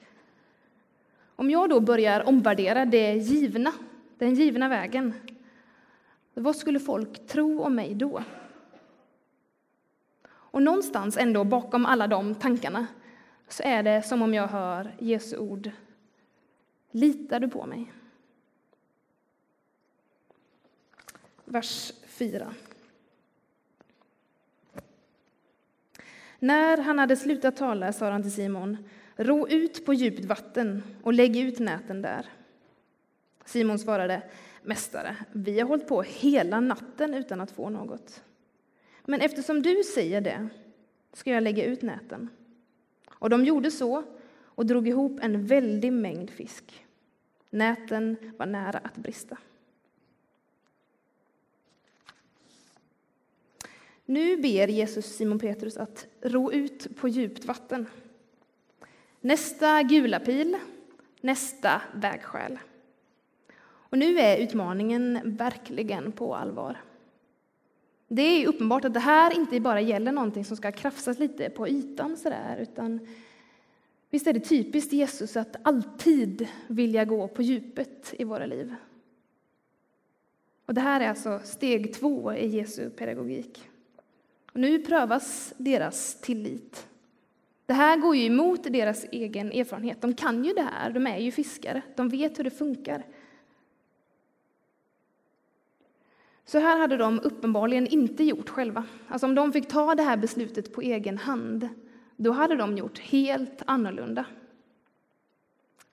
Om 1.35 1.49
jag 1.49 1.69
då 1.69 1.79
börjar 1.79 2.27
omvärdera 2.27 2.85
det 2.85 3.13
givna, 3.13 3.73
den 4.17 4.35
givna 4.35 4.69
vägen, 4.69 5.13
vad 6.33 6.55
skulle 6.55 6.79
folk 6.79 7.27
tro 7.27 7.61
om 7.61 7.75
mig 7.75 7.95
då? 7.95 8.23
Och 10.27 10.61
någonstans 10.61 11.17
ändå 11.17 11.43
bakom 11.43 11.85
alla 11.85 12.07
de 12.07 12.35
tankarna 12.35 12.87
så 13.47 13.63
är 13.63 13.83
det 13.83 14.01
som 14.01 14.21
om 14.21 14.33
jag 14.33 14.47
hör 14.47 14.95
Jesu 14.99 15.37
ord. 15.37 15.71
Litar 16.91 17.39
du 17.39 17.47
på 17.47 17.65
mig? 17.65 17.91
Vers 21.45 21.93
4. 22.05 22.53
När 26.39 26.77
han 26.77 26.99
hade 26.99 27.15
slutat 27.15 27.57
tala 27.57 27.93
sa 27.93 28.09
han 28.11 28.21
till 28.21 28.33
Simon, 28.33 28.77
ro 29.15 29.47
ut 29.47 29.85
på 29.85 29.93
djupt 29.93 30.25
vatten 30.25 30.83
och 31.03 31.13
lägg 31.13 31.37
ut 31.37 31.59
näten 31.59 32.01
där. 32.01 32.25
Simon 33.45 33.79
svarade, 33.79 34.21
Mästare, 34.63 35.15
vi 35.31 35.59
har 35.59 35.67
hållit 35.67 35.87
på 35.87 36.01
hela 36.01 36.59
natten 36.59 37.13
utan 37.13 37.41
att 37.41 37.51
få 37.51 37.69
något. 37.69 38.23
Men 39.05 39.21
eftersom 39.21 39.61
du 39.61 39.83
säger 39.83 40.21
det 40.21 40.47
ska 41.13 41.31
jag 41.31 41.43
lägga 41.43 41.65
ut 41.65 41.81
näten. 41.81 42.29
Och 43.09 43.29
de 43.29 43.45
gjorde 43.45 43.71
så 43.71 44.03
och 44.43 44.65
drog 44.65 44.87
ihop 44.87 45.19
en 45.21 45.45
väldig 45.45 45.93
mängd 45.93 46.29
fisk. 46.29 46.85
Näten 47.49 48.17
var 48.37 48.45
nära 48.45 48.77
att 48.77 48.95
brista. 48.95 49.37
Nu 54.05 54.37
ber 54.37 54.67
Jesus 54.67 55.05
Simon 55.05 55.39
Petrus 55.39 55.77
att 55.77 56.07
ro 56.21 56.51
ut 56.51 56.97
på 56.97 57.07
djupt 57.07 57.45
vatten. 57.45 57.87
Nästa 59.25 59.83
gula 59.83 60.19
pil, 60.19 60.57
nästa 61.21 61.81
vägskäl. 61.93 62.59
Och 63.65 63.97
nu 63.97 64.19
är 64.19 64.37
utmaningen 64.37 65.19
verkligen 65.23 66.11
på 66.11 66.35
allvar. 66.35 66.77
Det 68.07 68.21
är 68.21 68.47
uppenbart 68.47 68.85
att 68.85 68.93
det 68.93 68.99
här 68.99 69.35
inte 69.35 69.59
bara 69.59 69.81
gäller 69.81 70.11
någonting 70.11 70.45
som 70.45 70.57
ska 70.57 70.71
krafsas 70.71 71.19
lite 71.19 71.49
på 71.49 71.67
ytan 71.67 72.17
sådär, 72.17 72.57
utan 72.61 73.07
visst 74.09 74.27
är 74.27 74.33
det 74.33 74.39
typiskt 74.39 74.93
Jesus 74.93 75.37
att 75.37 75.55
alltid 75.61 76.47
vilja 76.67 77.05
gå 77.05 77.27
på 77.27 77.41
djupet 77.41 78.13
i 78.19 78.23
våra 78.23 78.45
liv. 78.45 78.75
Och 80.65 80.73
det 80.73 80.81
här 80.81 81.01
är 81.01 81.09
alltså 81.09 81.39
steg 81.43 81.93
två 81.93 82.33
i 82.33 82.47
Jesu 82.47 82.89
pedagogik. 82.89 83.69
Och 84.53 84.59
nu 84.59 84.79
prövas 84.79 85.53
deras 85.57 86.21
tillit. 86.21 86.87
Det 87.65 87.73
här 87.73 87.97
går 87.97 88.15
ju 88.15 88.25
emot 88.25 88.63
deras 88.63 89.05
egen 89.11 89.51
erfarenhet. 89.51 90.01
De 90.01 90.13
kan 90.13 90.45
ju 90.45 90.53
det 90.53 90.61
här, 90.61 90.89
de 90.89 91.07
är 91.07 91.17
ju 91.17 91.31
fiskare, 91.31 91.81
de 91.95 92.09
vet 92.09 92.39
hur 92.39 92.43
det 92.43 92.51
funkar. 92.51 93.05
Så 96.45 96.59
här 96.59 96.77
hade 96.79 96.97
de 96.97 97.19
uppenbarligen 97.19 97.87
inte 97.87 98.23
gjort 98.23 98.49
själva. 98.49 98.85
Alltså 99.07 99.27
om 99.27 99.35
de 99.35 99.53
fick 99.53 99.67
ta 99.67 99.95
det 99.95 100.03
här 100.03 100.17
beslutet 100.17 100.73
på 100.73 100.81
egen 100.81 101.17
hand, 101.17 101.69
då 102.15 102.31
hade 102.31 102.55
de 102.55 102.77
gjort 102.77 102.99
helt 102.99 103.61
annorlunda. 103.67 104.25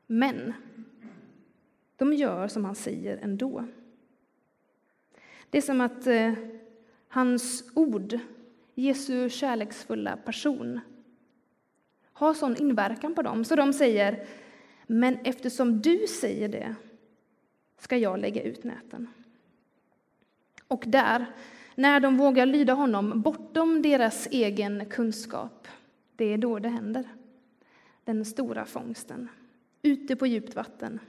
Men 0.07 0.52
de 1.97 2.12
gör 2.12 2.49
som 2.49 2.64
han 2.64 2.75
säger 2.75 3.17
ändå. 3.17 3.64
Det 5.50 5.59
är 5.59 5.62
som 5.62 5.81
att 5.81 6.07
eh, 6.07 6.33
hans 7.09 7.71
ord, 7.75 8.19
Jesu 8.75 9.29
kärleksfulla 9.29 10.17
person, 10.17 10.81
har 12.12 12.35
sån 12.35 12.57
inverkan 12.57 13.14
på 13.14 13.23
dem 13.23 13.45
så 13.45 13.57
de 13.57 13.73
säger 13.73 14.26
men 14.87 15.19
eftersom 15.25 15.81
du 15.81 16.07
säger 16.07 16.49
det 16.49 16.75
ska 17.78 17.97
jag 17.97 18.19
lägga 18.19 18.42
ut 18.42 18.64
näten. 18.64 19.09
Och 20.69 20.85
där, 20.87 21.26
när 21.75 22.00
de 22.00 22.16
vågar 22.16 22.47
lyda 22.47 22.73
honom 22.73 23.23
bortom 23.23 23.83
deras 23.83 24.28
egen 24.31 24.87
kunskap, 24.87 25.69
det 26.16 26.25
är 26.25 26.38
då 26.38 26.59
det 26.59 26.69
händer. 26.69 27.04
Den 28.04 28.25
stora 28.25 28.64
fångsten, 28.64 29.28
ute 29.83 30.16
på 30.16 30.26
djupt 30.26 30.57
vatten. 30.57 31.00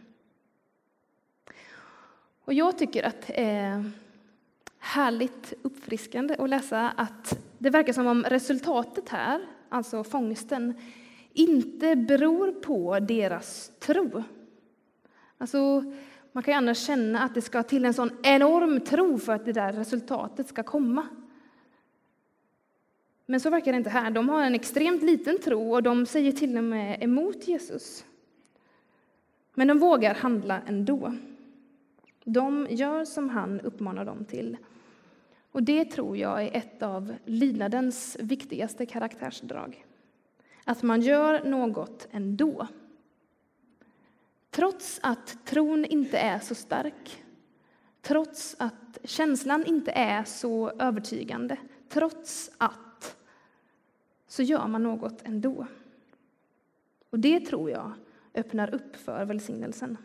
Och 2.45 2.53
jag 2.53 2.77
tycker 2.77 3.03
att 3.03 3.27
det 3.27 3.43
är 3.43 3.91
härligt 4.79 5.53
uppfriskande 5.61 6.35
att 6.35 6.49
läsa 6.49 6.89
att 6.89 7.39
det 7.57 7.69
verkar 7.69 7.93
som 7.93 8.07
om 8.07 8.23
resultatet 8.23 9.09
här, 9.09 9.41
alltså 9.73 10.03
fångsten, 10.03 10.73
inte 11.33 11.95
beror 11.95 12.51
på 12.51 12.99
deras 12.99 13.71
tro. 13.79 14.23
Alltså, 15.37 15.83
man 16.31 16.43
kan 16.43 16.53
ju 16.53 16.57
annars 16.57 16.77
känna 16.77 17.23
att 17.23 17.33
det 17.33 17.41
ska 17.41 17.63
till 17.63 17.85
en 17.85 17.93
sån 17.93 18.11
enorm 18.23 18.79
tro 18.79 19.17
för 19.17 19.33
att 19.33 19.45
det 19.45 19.53
där 19.53 19.73
resultatet 19.73 20.47
ska 20.47 20.63
komma. 20.63 21.07
Men 23.25 23.39
så 23.39 23.49
verkar 23.49 23.71
det 23.71 23.77
inte 23.77 23.89
här. 23.89 24.11
De 24.11 24.29
har 24.29 24.43
en 24.43 24.55
extremt 24.55 25.03
liten 25.03 25.39
tro 25.39 25.73
och 25.73 25.83
de 25.83 26.05
säger 26.05 26.31
till 26.31 26.57
och 26.57 26.63
med 26.63 27.03
emot 27.03 27.47
Jesus. 27.47 28.05
Men 29.53 29.67
de 29.67 29.79
vågar 29.79 30.15
handla 30.15 30.61
ändå. 30.67 31.13
De 32.23 32.67
gör 32.69 33.05
som 33.05 33.29
han 33.29 33.61
uppmanar 33.61 34.05
dem 34.05 34.25
till. 34.25 34.57
Och 35.53 35.63
det 35.63 35.85
tror 35.85 36.17
jag 36.17 36.43
är 36.43 36.57
ett 36.57 36.83
av 36.83 37.13
lydnadens 37.25 38.17
viktigaste 38.19 38.85
karaktärsdrag. 38.85 39.85
Att 40.63 40.83
man 40.83 41.01
gör 41.01 41.43
något 41.43 42.07
ändå. 42.11 42.67
Trots 44.49 44.99
att 45.03 45.45
tron 45.45 45.85
inte 45.85 46.17
är 46.17 46.39
så 46.39 46.55
stark, 46.55 47.23
trots 48.01 48.55
att 48.59 48.97
känslan 49.03 49.65
inte 49.65 49.91
är 49.91 50.23
så 50.23 50.69
övertygande, 50.69 51.57
trots 51.89 52.51
att, 52.57 53.17
så 54.27 54.43
gör 54.43 54.67
man 54.67 54.83
något 54.83 55.21
ändå. 55.23 55.67
Och 57.09 57.19
det 57.19 57.39
tror 57.39 57.69
jag 57.69 57.91
öppnar 58.33 58.75
upp 58.75 58.95
för 58.95 59.25
välsignelsen. 59.25 59.97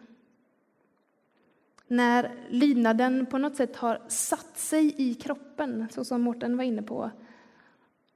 När 1.89 2.31
lydnaden 2.49 3.27
på 3.27 3.39
något 3.39 3.57
sätt 3.57 3.77
har 3.77 4.01
satt 4.09 4.59
sig 4.59 4.95
i 4.97 5.15
kroppen, 5.15 5.87
så 5.91 6.05
som 6.05 6.23
Mårten 6.23 6.57
var 6.57 6.65
inne 6.65 6.83
på, 6.83 7.11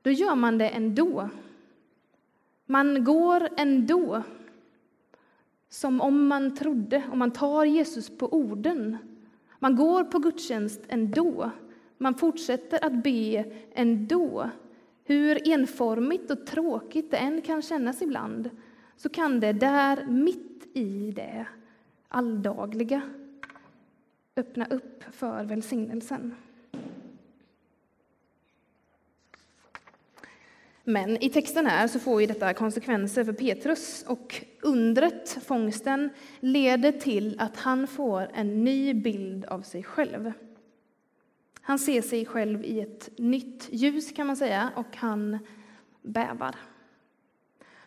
då 0.03 0.11
gör 0.11 0.35
man 0.35 0.59
det 0.59 0.69
ändå. 0.69 1.29
Man 2.67 3.05
går 3.05 3.49
ändå 3.57 4.23
som 5.69 6.01
om 6.01 6.27
man 6.27 6.55
trodde, 6.55 7.03
om 7.13 7.19
man 7.19 7.31
tar 7.31 7.65
Jesus 7.65 8.19
på 8.19 8.33
orden. 8.35 8.97
Man 9.59 9.77
går 9.77 10.05
på 10.05 10.19
gudstjänst 10.19 10.81
ändå. 10.89 11.51
Man 11.99 12.15
fortsätter 12.15 12.85
att 12.85 13.03
be 13.03 13.45
ändå. 13.75 14.51
Hur 15.05 15.49
enformigt 15.49 16.31
och 16.31 16.47
tråkigt 16.47 17.11
det 17.11 17.17
än 17.17 17.43
kan 17.43 17.63
kännas 17.63 18.03
ibland 18.03 18.51
så 18.97 19.09
kan 19.09 19.41
det 19.41 19.53
där, 19.53 20.07
mitt 20.07 20.77
i 20.77 21.13
det 21.17 21.47
alldagliga, 22.09 23.03
öppna 24.37 24.67
upp 24.67 25.05
för 25.11 25.45
välsignelsen. 25.45 26.35
Men 30.85 31.25
i 31.25 31.29
texten 31.29 31.67
här 31.67 31.89
så 31.89 31.99
får 31.99 32.21
ju 32.21 32.27
detta 32.27 32.55
konsekvenser 32.55 33.25
för 33.25 33.33
Petrus 33.33 34.05
och 34.09 34.45
undret, 34.63 35.39
fångsten, 35.47 36.11
leder 36.41 36.93
till 36.93 37.41
att 37.41 37.57
han 37.57 37.87
får 37.87 38.31
en 38.35 38.65
ny 38.65 38.95
bild 38.95 39.45
av 39.45 39.61
sig 39.61 39.83
själv. 39.83 40.33
Han 41.61 41.79
ser 41.79 42.03
sig 42.03 42.27
själv 42.27 42.65
i 42.65 42.81
ett 42.81 43.11
nytt 43.19 43.69
ljus 43.71 44.13
kan 44.13 44.27
man 44.27 44.37
säga 44.37 44.71
och 44.77 44.97
han 44.97 45.39
bävar. 46.03 46.57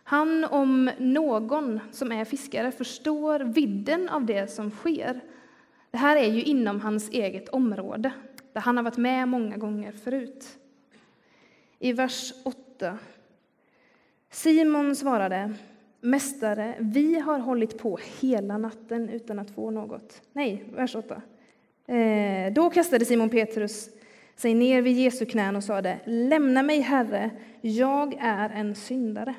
Han 0.03 0.43
om 0.43 0.91
någon 0.97 1.79
som 1.91 2.11
är 2.11 2.25
fiskare 2.25 2.71
förstår 2.71 3.39
vidden 3.39 4.09
av 4.09 4.25
det 4.25 4.51
som 4.51 4.71
sker. 4.71 5.21
Det 5.95 5.99
här 5.99 6.15
är 6.15 6.27
ju 6.27 6.43
inom 6.43 6.81
hans 6.81 7.09
eget 7.09 7.49
område, 7.49 8.11
där 8.53 8.61
han 8.61 8.77
har 8.77 8.83
varit 8.83 8.97
med 8.97 9.27
många 9.27 9.57
gånger 9.57 9.91
förut. 9.91 10.57
I 11.79 11.93
vers 11.93 12.33
8. 12.43 12.97
Simon 14.29 14.95
svarade, 14.95 15.53
Mästare, 16.01 16.75
vi 16.79 17.19
har 17.19 17.39
hållit 17.39 17.77
på 17.77 17.99
hela 18.19 18.57
natten 18.57 19.09
utan 19.09 19.39
att 19.39 19.51
få 19.51 19.71
något. 19.71 20.21
Nej, 20.33 20.63
vers 20.75 20.95
8. 20.95 21.21
Eh, 21.87 22.53
då 22.53 22.69
kastade 22.69 23.05
Simon 23.05 23.29
Petrus 23.29 23.89
sig 24.35 24.53
ner 24.53 24.81
vid 24.81 24.97
Jesu 24.97 25.25
knän 25.25 25.55
och 25.55 25.63
sade, 25.63 25.99
Lämna 26.05 26.63
mig, 26.63 26.79
Herre, 26.79 27.31
jag 27.61 28.17
är 28.19 28.49
en 28.49 28.75
syndare. 28.75 29.35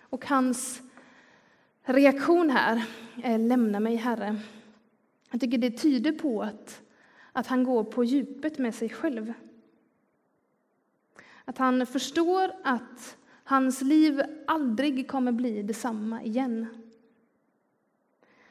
Och 0.00 0.26
hans 0.26 0.82
reaktion 1.84 2.50
här 2.50 2.84
är 3.22 3.38
Lämna 3.38 3.80
mig, 3.80 3.96
Herre. 3.96 4.36
Jag 5.32 5.40
tycker 5.40 5.58
det 5.58 5.70
tyder 5.70 6.12
på 6.12 6.42
att, 6.42 6.82
att 7.32 7.46
han 7.46 7.64
går 7.64 7.84
på 7.84 8.04
djupet 8.04 8.58
med 8.58 8.74
sig 8.74 8.88
själv. 8.88 9.32
Att 11.44 11.58
han 11.58 11.86
förstår 11.86 12.50
att 12.64 13.16
hans 13.44 13.82
liv 13.82 14.22
aldrig 14.46 15.08
kommer 15.08 15.32
bli 15.32 15.62
detsamma 15.62 16.22
igen. 16.22 16.66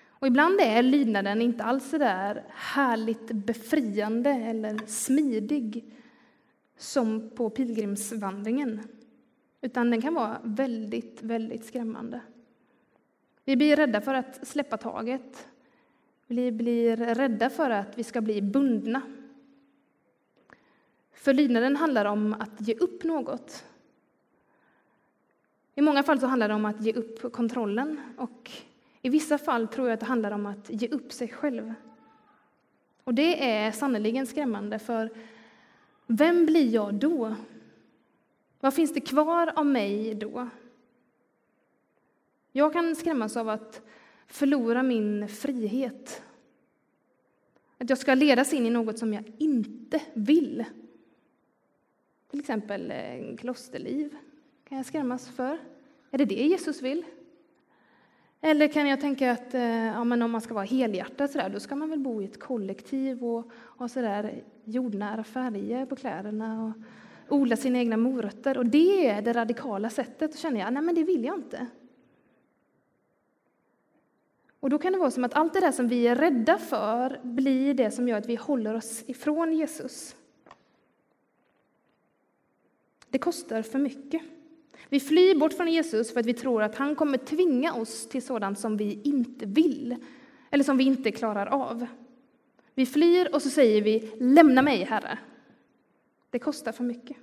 Och 0.07 0.27
ibland 0.27 0.59
är 0.61 0.83
lydnaden 0.83 1.41
inte 1.41 1.63
alls 1.63 1.89
så 1.89 1.97
där 1.97 2.43
härligt 2.49 3.31
befriande 3.31 4.29
eller 4.29 4.77
smidig 4.87 5.85
som 6.77 7.29
på 7.35 7.49
pilgrimsvandringen. 7.49 8.81
Utan 9.61 9.91
den 9.91 10.01
kan 10.01 10.13
vara 10.13 10.41
väldigt, 10.43 11.21
väldigt 11.21 11.65
skrämmande. 11.65 12.21
Vi 13.45 13.55
blir 13.55 13.75
rädda 13.75 14.01
för 14.01 14.13
att 14.13 14.47
släppa 14.47 14.77
taget. 14.77 15.47
Vi 16.31 16.51
blir 16.51 16.97
rädda 16.97 17.49
för 17.49 17.69
att 17.69 17.97
vi 17.97 18.03
ska 18.03 18.21
bli 18.21 18.41
bundna. 18.41 19.01
För 21.13 21.33
lydnaden 21.33 21.75
handlar 21.75 22.05
om 22.05 22.33
att 22.39 22.67
ge 22.67 22.75
upp 22.75 23.03
något. 23.03 23.65
I 25.75 25.81
många 25.81 26.03
fall 26.03 26.19
så 26.19 26.27
handlar 26.27 26.47
det 26.47 26.53
om 26.53 26.65
att 26.65 26.81
ge 26.81 26.93
upp 26.93 27.33
kontrollen 27.33 28.01
och 28.17 28.51
i 29.01 29.09
vissa 29.09 29.37
fall 29.37 29.67
tror 29.67 29.87
jag 29.87 29.93
att 29.93 29.99
det 29.99 30.05
handlar 30.05 30.31
om 30.31 30.45
att 30.45 30.69
ge 30.69 30.87
upp 30.87 31.11
sig 31.11 31.27
själv. 31.27 31.73
Och 33.03 33.13
det 33.13 33.51
är 33.51 33.71
sannerligen 33.71 34.27
skrämmande, 34.27 34.79
för 34.79 35.09
vem 36.07 36.45
blir 36.45 36.73
jag 36.73 36.93
då? 36.93 37.35
Vad 38.59 38.73
finns 38.73 38.93
det 38.93 39.01
kvar 39.01 39.53
av 39.55 39.65
mig 39.65 40.15
då? 40.15 40.49
Jag 42.51 42.73
kan 42.73 42.95
skrämmas 42.95 43.37
av 43.37 43.49
att 43.49 43.81
förlora 44.31 44.83
min 44.83 45.27
frihet. 45.27 46.21
Att 47.77 47.89
jag 47.89 47.97
ska 47.97 48.13
ledas 48.13 48.53
in 48.53 48.65
i 48.65 48.69
något 48.69 48.99
som 48.99 49.13
jag 49.13 49.31
inte 49.37 50.01
vill. 50.13 50.65
Till 52.29 52.39
exempel 52.39 52.91
eh, 52.91 53.35
klosterliv 53.37 54.15
kan 54.69 54.77
jag 54.77 54.85
skrämmas 54.85 55.29
för. 55.29 55.57
Är 56.11 56.17
det 56.17 56.25
det 56.25 56.35
Jesus 56.35 56.81
vill? 56.81 57.05
Eller 58.41 58.67
kan 58.67 58.87
jag 58.87 59.01
tänka 59.01 59.31
att 59.31 59.53
eh, 59.53 59.85
ja, 59.85 60.03
men 60.03 60.21
om 60.21 60.31
man 60.31 60.41
ska 60.41 60.53
vara 60.53 60.65
helhjärtad 60.65 61.29
så 61.29 61.37
där, 61.37 61.49
då 61.49 61.59
ska 61.59 61.75
man 61.75 61.89
väl 61.89 61.99
bo 61.99 62.21
i 62.21 62.25
ett 62.25 62.39
kollektiv 62.39 63.23
och 63.23 63.51
ha 63.77 63.87
så 63.87 64.01
där 64.01 64.43
jordnära 64.63 65.23
färger 65.23 65.85
på 65.85 65.95
kläderna 65.95 66.73
och 67.27 67.37
odla 67.37 67.55
sina 67.55 67.79
egna 67.79 67.97
morötter. 67.97 68.57
Och 68.57 68.65
det 68.65 69.07
är 69.07 69.21
det 69.21 69.33
radikala 69.33 69.89
sättet. 69.89 70.31
Då 70.31 70.37
känner 70.37 70.59
jag, 70.59 70.73
nej 70.73 70.83
men 70.83 70.95
det 70.95 71.03
vill 71.03 71.23
jag 71.23 71.35
inte. 71.35 71.67
Och 74.61 74.69
då 74.69 74.79
kan 74.79 74.93
det 74.93 74.99
vara 74.99 75.11
som 75.11 75.23
att 75.23 75.33
allt 75.33 75.53
det 75.53 75.59
där 75.59 75.71
som 75.71 75.87
vi 75.87 76.07
är 76.07 76.15
rädda 76.15 76.57
för 76.57 77.19
blir 77.23 77.73
det 77.73 77.91
som 77.91 78.07
gör 78.07 78.17
att 78.17 78.29
vi 78.29 78.35
håller 78.35 78.73
oss 78.73 79.03
ifrån 79.07 79.53
Jesus. 79.53 80.15
Det 83.09 83.17
kostar 83.17 83.61
för 83.61 83.79
mycket. 83.79 84.21
Vi 84.89 84.99
flyr 84.99 85.39
bort 85.39 85.53
från 85.53 85.67
Jesus 85.67 86.13
för 86.13 86.19
att 86.19 86.25
vi 86.25 86.33
tror 86.33 86.63
att 86.63 86.75
han 86.75 86.95
kommer 86.95 87.17
tvinga 87.17 87.73
oss 87.73 88.09
till 88.09 88.21
sådant 88.21 88.59
som 88.59 88.77
vi 88.77 89.01
inte 89.03 89.45
vill 89.45 89.95
eller 90.49 90.63
som 90.63 90.77
vi 90.77 90.83
inte 90.83 91.11
klarar 91.11 91.45
av. 91.45 91.85
Vi 92.73 92.85
flyr 92.85 93.35
och 93.35 93.41
så 93.41 93.49
säger 93.49 93.81
vi 93.81 94.11
lämna 94.19 94.61
mig, 94.61 94.83
Herre. 94.83 95.19
Det 96.29 96.39
kostar 96.39 96.71
för 96.71 96.83
mycket. 96.83 97.17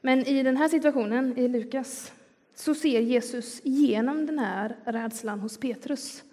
Men 0.00 0.26
i 0.26 0.42
den 0.42 0.56
här 0.56 0.68
situationen 0.68 1.38
i 1.38 1.48
Lukas 1.48 2.12
så 2.58 2.74
ser 2.74 3.00
Jesus 3.00 3.60
igenom 3.64 4.26
den 4.26 4.38
här 4.38 4.76
rädslan 4.84 5.40
hos 5.40 5.58
Petrus. 5.58 6.24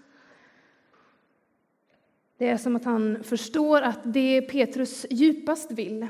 Det 2.38 2.50
är 2.50 2.58
som 2.58 2.76
att 2.76 2.86
han 2.86 3.24
förstår 3.24 3.82
att 3.82 4.00
det 4.04 4.42
Petrus 4.42 5.06
djupast 5.10 5.72
vill 5.72 6.08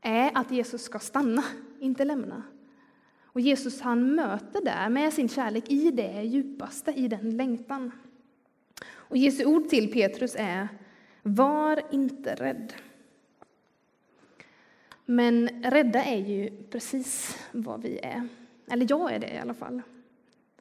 är 0.00 0.30
att 0.34 0.50
Jesus 0.50 0.82
ska 0.82 0.98
stanna, 0.98 1.44
inte 1.80 2.04
lämna. 2.04 2.42
Och 3.22 3.40
Jesus 3.40 3.80
han 3.80 4.14
möter 4.14 4.64
där 4.64 4.88
med 4.88 5.12
sin 5.12 5.28
kärlek 5.28 5.70
i 5.70 5.90
det 5.90 6.22
djupaste, 6.22 6.90
i 6.90 7.08
den 7.08 7.36
längtan. 7.36 7.92
Och 8.90 9.16
Jesu 9.16 9.44
ord 9.44 9.68
till 9.68 9.92
Petrus 9.92 10.36
är 10.38 10.68
Var 11.22 11.82
inte 11.90 12.34
rädd. 12.34 12.72
Men 15.04 15.48
rädda 15.62 16.04
är 16.04 16.18
ju 16.18 16.50
precis 16.70 17.38
vad 17.52 17.82
vi 17.82 17.98
är. 17.98 18.28
Eller 18.70 18.86
jag 18.90 19.12
är 19.12 19.18
det 19.18 19.34
i 19.34 19.38
alla 19.38 19.54
fall. 19.54 19.82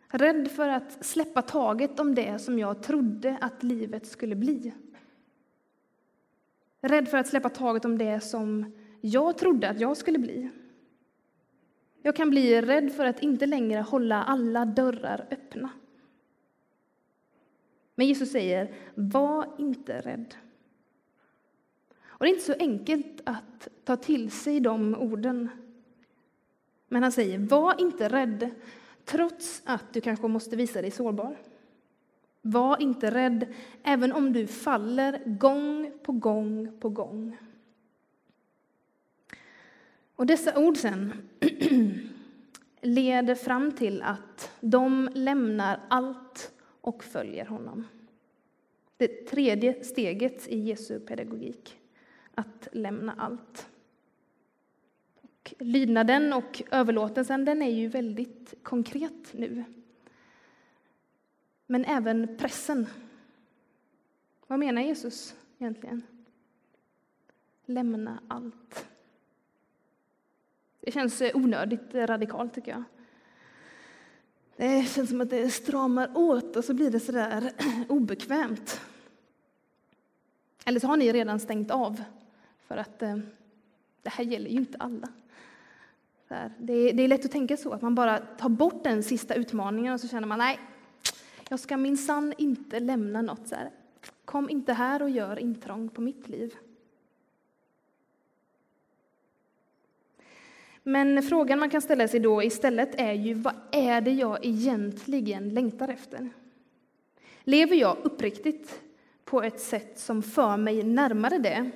Rädd 0.07 0.51
för 0.51 0.69
att 0.69 1.05
släppa 1.05 1.41
taget 1.41 1.99
om 1.99 2.15
det 2.15 2.39
som 2.39 2.59
jag 2.59 2.83
trodde 2.83 3.37
att 3.41 3.63
livet 3.63 4.07
skulle 4.07 4.35
bli. 4.35 4.73
Rädd 6.81 7.07
för 7.07 7.17
att 7.17 7.27
släppa 7.27 7.49
taget 7.49 7.85
om 7.85 7.97
det 7.97 8.21
som 8.21 8.73
jag 9.01 9.37
trodde 9.37 9.69
att 9.69 9.79
jag 9.79 9.97
skulle 9.97 10.19
bli. 10.19 10.49
Jag 12.01 12.15
kan 12.15 12.29
bli 12.29 12.61
rädd 12.61 12.93
för 12.93 13.05
att 13.05 13.23
inte 13.23 13.45
längre 13.45 13.81
hålla 13.81 14.23
alla 14.23 14.65
dörrar 14.65 15.27
öppna. 15.31 15.69
Men 17.95 18.07
Jesus 18.07 18.31
säger, 18.31 18.73
var 18.95 19.47
inte 19.57 20.01
rädd. 20.01 20.35
Och 22.05 22.25
det 22.25 22.29
är 22.29 22.33
inte 22.33 22.45
så 22.45 22.55
enkelt 22.59 23.21
att 23.23 23.67
ta 23.83 23.95
till 23.95 24.31
sig 24.31 24.59
de 24.59 24.95
orden. 24.95 25.49
Men 26.87 27.03
han 27.03 27.11
säger, 27.11 27.37
var 27.37 27.81
inte 27.81 28.07
rädd, 28.07 28.49
trots 29.05 29.61
att 29.65 29.93
du 29.93 30.01
kanske 30.01 30.27
måste 30.27 30.55
visa 30.55 30.81
dig 30.81 30.91
sårbar. 30.91 31.37
Var 32.41 32.81
inte 32.81 33.11
rädd, 33.11 33.53
även 33.83 34.13
om 34.13 34.33
du 34.33 34.47
faller 34.47 35.21
gång 35.25 35.91
på 36.03 36.11
gång 36.11 36.79
på 36.79 36.89
gång. 36.89 37.37
Och 40.15 40.25
dessa 40.25 40.59
ord 40.59 40.77
sen 40.77 41.29
leder 42.81 43.35
fram 43.35 43.71
till 43.71 44.01
att 44.01 44.51
de 44.61 45.09
lämnar 45.13 45.79
allt 45.87 46.51
och 46.81 47.03
följer 47.03 47.45
honom. 47.45 47.87
Det 48.97 49.07
tredje 49.07 49.83
steget 49.83 50.47
i 50.47 50.59
Jesu 50.59 50.99
pedagogik, 50.99 51.79
att 52.35 52.67
lämna 52.71 53.13
allt. 53.17 53.67
Lydnaden 55.59 56.33
och 56.33 56.61
överlåtelsen 56.71 57.45
den 57.45 57.61
är 57.61 57.71
ju 57.71 57.87
väldigt 57.87 58.53
konkret 58.63 59.33
nu. 59.33 59.63
Men 61.65 61.85
även 61.85 62.37
pressen. 62.37 62.87
Vad 64.47 64.59
menar 64.59 64.81
Jesus 64.81 65.35
egentligen? 65.59 66.01
Lämna 67.65 68.19
allt. 68.27 68.87
Det 70.79 70.91
känns 70.91 71.21
onödigt 71.33 71.95
radikalt, 71.95 72.53
tycker 72.53 72.71
jag. 72.71 72.83
Det 74.55 74.83
känns 74.89 75.09
som 75.09 75.21
att 75.21 75.29
det 75.29 75.49
stramar 75.49 76.17
åt 76.17 76.55
och 76.55 76.65
så 76.65 76.73
blir 76.73 76.91
det 76.91 76.99
så 76.99 77.11
där 77.11 77.51
obekvämt. 77.89 78.81
Eller 80.65 80.79
så 80.79 80.87
har 80.87 80.97
ni 80.97 81.13
redan 81.13 81.39
stängt 81.39 81.71
av, 81.71 82.03
för 82.67 82.77
att 82.77 83.01
eh, 83.01 83.17
det 84.01 84.09
här 84.09 84.23
gäller 84.23 84.49
ju 84.49 84.57
inte 84.57 84.77
alla. 84.77 85.09
Det 86.27 86.73
är, 86.73 86.93
det 86.93 87.03
är 87.03 87.07
lätt 87.07 87.25
att 87.25 87.31
tänka 87.31 87.57
så, 87.57 87.73
att 87.73 87.81
man 87.81 87.95
bara 87.95 88.17
tar 88.19 88.49
bort 88.49 88.83
den 88.83 89.03
sista 89.03 89.33
utmaningen 89.33 89.93
och 89.93 89.99
så 89.99 90.07
känner 90.07 90.27
man 90.27 90.39
nej, 90.39 90.59
jag 91.49 91.59
ska 91.59 91.77
minsann 91.77 92.33
inte 92.37 92.79
lämna 92.79 93.21
något. 93.21 93.47
Så 93.47 93.55
här. 93.55 93.71
Kom 94.25 94.49
inte 94.49 94.73
här 94.73 95.01
och 95.01 95.09
gör 95.09 95.39
intrång 95.39 95.89
på 95.89 96.01
mitt 96.01 96.29
liv. 96.29 96.55
Men 100.83 101.23
frågan 101.23 101.59
man 101.59 101.69
kan 101.69 101.81
ställa 101.81 102.07
sig 102.07 102.19
då 102.19 102.43
istället 102.43 102.99
är 102.99 103.13
ju 103.13 103.33
vad 103.33 103.55
är 103.71 104.01
det 104.01 104.11
jag 104.11 104.45
egentligen 104.45 105.49
längtar 105.49 105.87
efter? 105.87 106.29
Lever 107.39 107.75
jag 107.75 107.97
uppriktigt 108.03 108.81
på 109.25 109.43
ett 109.43 109.59
sätt 109.59 109.99
som 109.99 110.23
för 110.23 110.57
mig 110.57 110.83
närmare 110.83 111.37
det? 111.37 111.71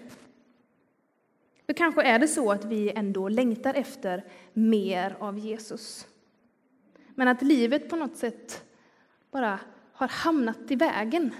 För 1.72 1.76
kanske 1.76 2.04
är 2.04 2.20
det 2.20 2.28
så 2.28 2.52
att 2.52 2.66
vi 2.66 2.92
ändå 2.96 3.30
längtar 3.30 3.74
efter 3.74 4.24
mer 4.54 5.16
av 5.20 5.40
Jesus. 5.40 6.08
Men 7.16 7.28
att 7.28 7.42
livet 7.42 7.90
på 7.90 7.96
något 7.96 8.18
sätt 8.18 8.64
bara 9.32 9.60
har 9.94 10.08
hamnat 10.08 10.72
i 10.72 10.76
vägen. 10.76 11.34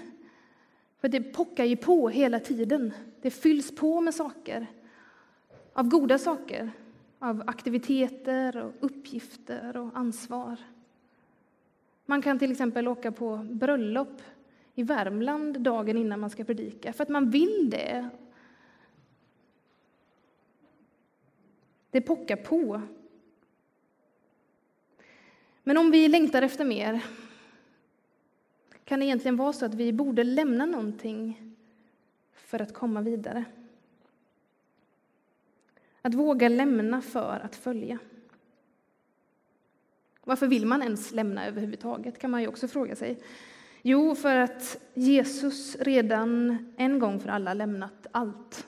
För 1.00 1.08
det 1.08 1.20
pockar 1.20 1.64
ju 1.64 1.76
på 1.76 2.08
hela 2.08 2.38
tiden. 2.38 2.92
Det 3.22 3.30
fylls 3.30 3.76
på 3.76 4.00
med 4.00 4.14
saker, 4.14 4.66
av 5.72 5.88
goda 5.88 6.18
saker, 6.18 6.70
av 7.18 7.42
aktiviteter 7.46 8.56
och 8.56 8.72
uppgifter 8.80 9.76
och 9.76 9.90
ansvar. 9.94 10.56
Man 12.06 12.22
kan 12.22 12.38
till 12.38 12.52
exempel 12.52 12.88
åka 12.88 13.12
på 13.12 13.36
bröllop 13.50 14.22
i 14.74 14.82
Värmland 14.82 15.60
dagen 15.60 15.96
innan 15.96 16.20
man 16.20 16.30
ska 16.30 16.44
predika, 16.44 16.92
för 16.92 17.02
att 17.02 17.08
man 17.08 17.30
vill 17.30 17.70
det. 17.70 18.10
Det 21.92 22.00
pockar 22.00 22.36
på. 22.36 22.82
Men 25.62 25.78
om 25.78 25.90
vi 25.90 26.08
längtar 26.08 26.42
efter 26.42 26.64
mer, 26.64 27.04
kan 28.84 29.00
det 29.00 29.06
egentligen 29.06 29.36
vara 29.36 29.52
så 29.52 29.66
att 29.66 29.74
vi 29.74 29.92
borde 29.92 30.24
lämna 30.24 30.66
någonting 30.66 31.54
för 32.32 32.62
att 32.62 32.74
komma 32.74 33.00
vidare? 33.00 33.44
Att 36.02 36.14
våga 36.14 36.48
lämna 36.48 37.02
för 37.02 37.40
att 37.44 37.56
följa. 37.56 37.98
Varför 40.24 40.46
vill 40.46 40.66
man 40.66 40.82
ens 40.82 41.12
lämna 41.12 41.46
överhuvudtaget, 41.46 42.18
kan 42.18 42.30
man 42.30 42.42
ju 42.42 42.48
också 42.48 42.68
fråga 42.68 42.96
sig. 42.96 43.18
Jo, 43.82 44.14
för 44.14 44.36
att 44.36 44.80
Jesus 44.94 45.76
redan 45.76 46.58
en 46.76 46.98
gång 46.98 47.20
för 47.20 47.28
alla 47.28 47.54
lämnat 47.54 48.06
allt. 48.10 48.66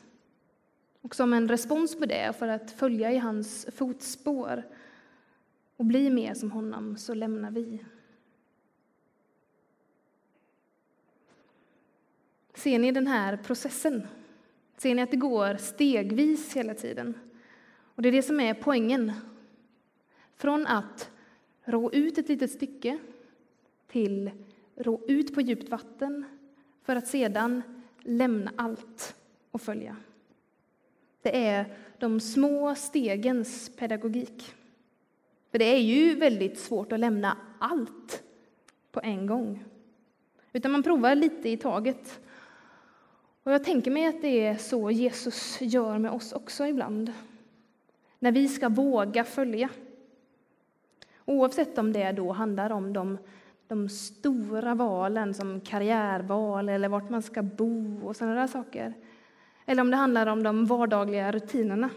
Och 1.05 1.15
som 1.15 1.33
en 1.33 1.49
respons 1.49 1.99
på 1.99 2.07
det, 2.07 2.37
för 2.39 2.49
att 2.49 2.71
följa 2.71 3.13
i 3.13 3.19
hans 3.19 3.67
fotspår 3.75 4.63
och 5.77 5.85
bli 5.85 6.11
mer 6.11 6.35
som 6.35 6.51
honom, 6.51 6.97
så 6.97 7.15
lämnar 7.15 7.51
vi. 7.51 7.85
Ser 12.55 12.79
ni 12.79 12.93
den 12.93 13.07
här 13.07 13.37
processen? 13.37 14.07
Ser 14.77 14.95
ni 14.95 15.03
att 15.03 15.11
det 15.11 15.17
går 15.17 15.57
stegvis 15.57 16.57
hela 16.57 16.75
tiden? 16.75 17.15
Och 17.95 18.03
det 18.03 18.09
är 18.09 18.13
det 18.13 18.23
som 18.23 18.41
är 18.41 18.55
poängen. 18.55 19.13
Från 20.37 20.67
att 20.67 21.11
rå 21.65 21.93
ut 21.93 22.19
ett 22.19 22.29
litet 22.29 22.51
stycke 22.51 22.99
till 23.89 24.31
rå 24.77 25.01
ut 25.09 25.35
på 25.35 25.41
djupt 25.41 25.69
vatten 25.69 26.25
för 26.83 26.97
att 26.97 27.07
sedan 27.07 27.63
lämna 28.01 28.53
allt 28.57 29.17
och 29.51 29.63
följa. 29.63 29.97
Det 31.25 31.47
är 31.47 31.67
de 31.99 32.21
små 32.21 32.75
stegens 32.75 33.77
pedagogik. 33.77 34.55
För 35.51 35.59
det 35.59 35.65
är 35.65 35.79
ju 35.79 36.15
väldigt 36.15 36.59
svårt 36.59 36.93
att 36.93 37.01
lämna 37.01 37.37
allt 37.59 38.23
på 38.93 39.01
en 39.01 39.27
gång. 39.27 39.65
Utan 40.53 40.73
man 40.73 40.83
provar 40.83 41.15
lite 41.15 41.49
i 41.49 41.57
taget. 41.57 42.21
Och 43.43 43.53
jag 43.53 43.65
tänker 43.65 43.91
mig 43.91 44.07
att 44.07 44.23
det 44.23 44.47
är 44.47 44.57
så 44.57 44.91
Jesus 44.91 45.61
gör 45.61 45.99
med 45.99 46.11
oss 46.11 46.33
också 46.33 46.67
ibland. 46.67 47.13
När 48.19 48.33
vi 48.33 48.49
ska 48.49 48.69
våga 48.69 49.25
följa. 49.25 49.69
Oavsett 51.25 51.79
om 51.79 51.93
det 51.93 52.13
då 52.13 52.33
handlar 52.33 52.71
om 52.71 52.93
de, 52.93 53.19
de 53.69 53.89
stora 53.89 54.75
valen 54.75 55.35
som 55.35 55.61
karriärval 55.61 56.69
eller 56.69 56.89
vart 56.89 57.11
man 57.11 57.23
ska 57.23 57.43
bo 57.43 58.07
och 58.07 58.17
sådana 58.17 58.35
där 58.35 58.47
saker. 58.47 58.95
Eller 59.67 59.83
om 59.83 59.91
det 59.91 59.97
handlar 59.97 60.27
om 60.27 60.43
de 60.43 60.67
vardagliga 60.67 61.33
rutinerna. 61.33 61.91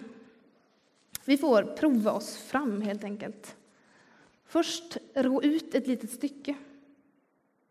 Vi 1.26 1.38
får 1.38 1.64
prova 1.64 2.12
oss 2.12 2.38
fram 2.38 2.82
helt 2.82 3.04
enkelt. 3.04 3.56
Först 4.46 4.98
rå 5.14 5.44
ut 5.44 5.76
ett 5.76 5.88
litet 5.88 6.12
stycke. 6.12 6.56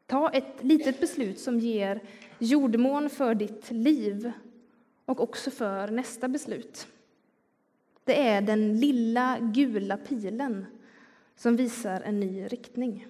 Ta 0.07 0.31
ett 0.31 0.65
litet 0.65 1.01
beslut 1.01 1.39
som 1.39 1.59
ger 1.59 2.01
jordmån 2.39 3.11
för 3.11 3.35
ditt 3.35 3.71
liv 3.71 4.33
och 5.05 5.21
också 5.21 5.51
för 5.51 5.89
nästa 5.89 6.29
beslut. 6.29 6.87
Det 8.05 8.29
är 8.29 8.41
den 8.41 8.81
lilla 8.81 9.39
gula 9.41 9.97
pilen 9.97 10.67
som 11.37 11.57
visar 11.57 12.01
en 12.01 12.21
ny 12.21 12.47
riktning. 12.47 13.07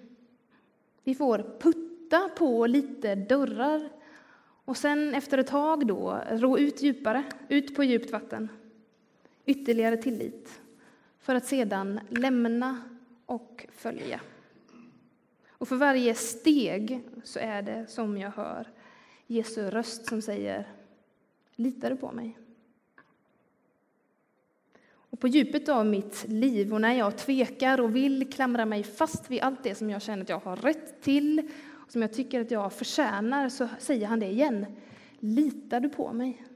Vi 1.05 1.14
får 1.14 1.38
putta 1.61 2.29
på 2.37 2.66
lite 2.66 3.14
dörrar 3.14 3.88
och 4.66 4.76
sen 4.76 5.14
efter 5.14 5.38
ett 5.38 5.46
tag 5.46 5.87
då 5.87 6.22
ro 6.31 6.59
ut 6.59 6.83
djupare, 6.83 7.24
ut 7.48 7.76
på 7.76 7.85
djupt 7.85 8.11
vatten. 8.11 8.48
Ytterligare 9.44 9.96
tillit 9.96 10.61
för 11.18 11.35
att 11.35 11.46
sedan 11.46 12.00
lämna 12.09 12.83
och 13.26 13.66
följa. 13.72 14.20
Och 15.50 15.68
för 15.68 15.76
varje 15.76 16.14
steg 16.14 17.00
så 17.24 17.38
är 17.38 17.62
det 17.62 17.87
som 17.88 18.18
jag 18.18 18.31
hör 18.31 18.66
Jesu 19.26 19.70
röst 19.70 20.07
som 20.07 20.22
säger 20.22 20.68
Litar 21.57 21.90
du 21.90 21.96
på 21.96 22.12
mig? 22.12 22.38
Och 25.11 25.20
på 25.20 25.29
djupet 25.29 25.68
av 25.68 25.87
mitt 25.87 26.24
liv 26.29 26.74
och 26.74 26.81
när 26.81 26.94
jag 26.94 27.18
tvekar 27.18 27.81
och 27.81 27.96
vill 27.96 28.33
klamra 28.33 28.64
mig 28.66 28.83
fast 28.83 29.31
vid 29.31 29.40
allt 29.40 29.62
det 29.62 29.74
som 29.74 29.90
jag 29.90 30.02
känner 30.02 30.22
att 30.22 30.29
jag 30.29 30.38
har 30.38 30.57
rätt 30.57 31.02
till 31.02 31.50
som 31.88 32.03
jag 32.03 32.12
tycker 32.12 32.40
att 32.40 32.51
jag 32.51 32.72
förtjänar 32.72 33.49
så 33.49 33.68
säger 33.79 34.07
han 34.07 34.20
det 34.20 34.27
igen. 34.27 34.66
Litar 35.18 35.81
du 35.81 35.88
på 35.88 36.12
mig? 36.12 36.46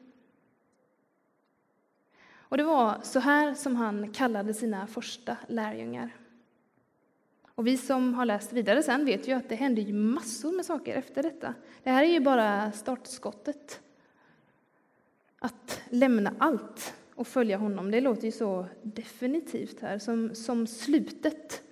Och 2.51 2.57
det 2.57 2.65
var 2.65 3.01
så 3.03 3.21
här 3.21 3.55
som 3.55 3.77
han 3.77 4.13
kallade 4.13 4.55
sina 4.55 4.87
första 4.87 5.37
lärjungar. 5.47 6.11
Och 7.55 7.67
vi 7.67 7.77
som 7.77 8.15
har 8.15 8.25
läst 8.25 8.53
vidare 8.53 8.83
sen 8.83 9.05
vet 9.05 9.29
ju 9.29 9.33
att 9.33 9.49
det 9.49 9.55
hände 9.55 9.81
ju 9.81 9.93
massor 9.93 10.53
med 10.53 10.67
saker 10.67 10.95
efter 10.95 11.23
detta. 11.23 11.55
Det 11.83 11.91
här 11.91 12.05
är 12.05 12.09
ju 12.09 12.21
bara 12.21 12.73
startskottet. 12.73 13.81
Att 15.39 15.83
lämna 15.91 16.35
allt 16.39 16.95
och 17.15 17.27
följa 17.27 17.57
honom, 17.57 17.91
det 17.91 18.01
låter 18.01 18.25
ju 18.25 18.33
så 18.33 18.67
definitivt 18.83 19.81
här, 19.81 19.99
som, 19.99 20.35
som 20.35 20.67
slutet. 20.67 21.63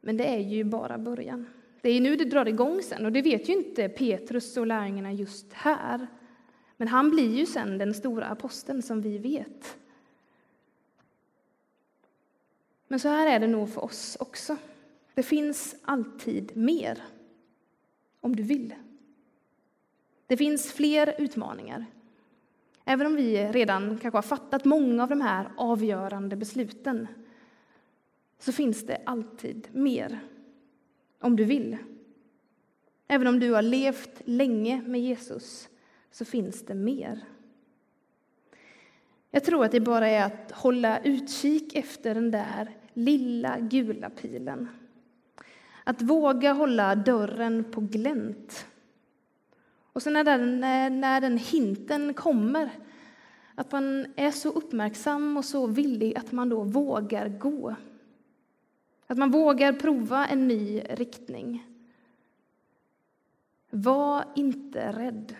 Men 0.00 0.16
det 0.16 0.26
är 0.26 0.38
ju 0.38 0.64
bara 0.64 0.98
början. 0.98 1.46
Det 1.84 1.90
är 1.90 2.00
nu 2.00 2.16
det 2.16 2.24
drar 2.24 2.48
igång 2.48 2.82
sen, 2.82 3.04
och 3.04 3.12
det 3.12 3.22
vet 3.22 3.48
ju 3.48 3.52
inte 3.52 3.88
Petrus 3.88 4.56
och 4.56 4.66
lärjungarna 4.66 5.12
just 5.12 5.52
här. 5.52 6.06
Men 6.76 6.88
han 6.88 7.10
blir 7.10 7.36
ju 7.36 7.46
sen 7.46 7.78
den 7.78 7.94
stora 7.94 8.26
aposteln 8.26 8.82
som 8.82 9.00
vi 9.00 9.18
vet. 9.18 9.78
Men 12.88 13.00
så 13.00 13.08
här 13.08 13.26
är 13.26 13.40
det 13.40 13.46
nog 13.46 13.70
för 13.70 13.84
oss 13.84 14.16
också. 14.20 14.56
Det 15.14 15.22
finns 15.22 15.76
alltid 15.82 16.56
mer, 16.56 17.02
om 18.20 18.36
du 18.36 18.42
vill. 18.42 18.74
Det 20.26 20.36
finns 20.36 20.72
fler 20.72 21.14
utmaningar. 21.18 21.86
Även 22.84 23.06
om 23.06 23.16
vi 23.16 23.46
redan 23.46 23.98
kanske 23.98 24.16
har 24.16 24.22
fattat 24.22 24.64
många 24.64 25.02
av 25.02 25.08
de 25.08 25.20
här 25.20 25.48
avgörande 25.56 26.36
besluten 26.36 27.08
så 28.38 28.52
finns 28.52 28.86
det 28.86 29.02
alltid 29.06 29.68
mer, 29.72 30.20
om 31.20 31.36
du 31.36 31.44
vill. 31.44 31.76
Även 33.08 33.26
om 33.26 33.40
du 33.40 33.52
har 33.52 33.62
levt 33.62 34.22
länge 34.24 34.82
med 34.86 35.00
Jesus 35.00 35.68
så 36.10 36.24
finns 36.24 36.66
det 36.66 36.74
mer. 36.74 37.24
Jag 39.30 39.44
tror 39.44 39.64
att 39.64 39.72
det 39.72 39.80
bara 39.80 40.08
är 40.08 40.24
att 40.24 40.52
hålla 40.52 40.98
utkik 40.98 41.74
efter 41.74 42.14
den 42.14 42.30
där 42.30 42.76
lilla 42.92 43.60
gula 43.60 44.10
pilen. 44.10 44.68
Att 45.84 46.02
våga 46.02 46.52
hålla 46.52 46.94
dörren 46.94 47.64
på 47.72 47.80
glänt. 47.80 48.66
Och 49.92 50.02
sen 50.02 50.12
när 50.12 50.24
den, 50.24 50.60
när 51.00 51.20
den 51.20 51.38
hinten 51.38 52.14
kommer, 52.14 52.70
att 53.54 53.72
man 53.72 54.06
är 54.16 54.30
så 54.30 54.48
uppmärksam 54.48 55.36
och 55.36 55.44
så 55.44 55.66
villig 55.66 56.16
att 56.16 56.32
man 56.32 56.48
då 56.48 56.62
vågar 56.62 57.28
gå. 57.28 57.74
Att 59.14 59.18
man 59.18 59.30
vågar 59.30 59.72
prova 59.72 60.26
en 60.26 60.48
ny 60.48 60.80
riktning. 60.80 61.66
Var 63.70 64.24
inte 64.34 64.92
rädd. 64.92 65.36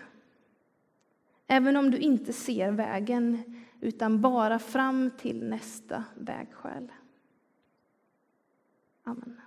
Även 1.47 1.77
om 1.77 1.91
du 1.91 1.97
inte 1.97 2.33
ser 2.33 2.71
vägen, 2.71 3.43
utan 3.81 4.21
bara 4.21 4.59
fram 4.59 5.11
till 5.17 5.43
nästa 5.43 6.03
vägskäl. 6.15 6.91
Amen. 9.03 9.41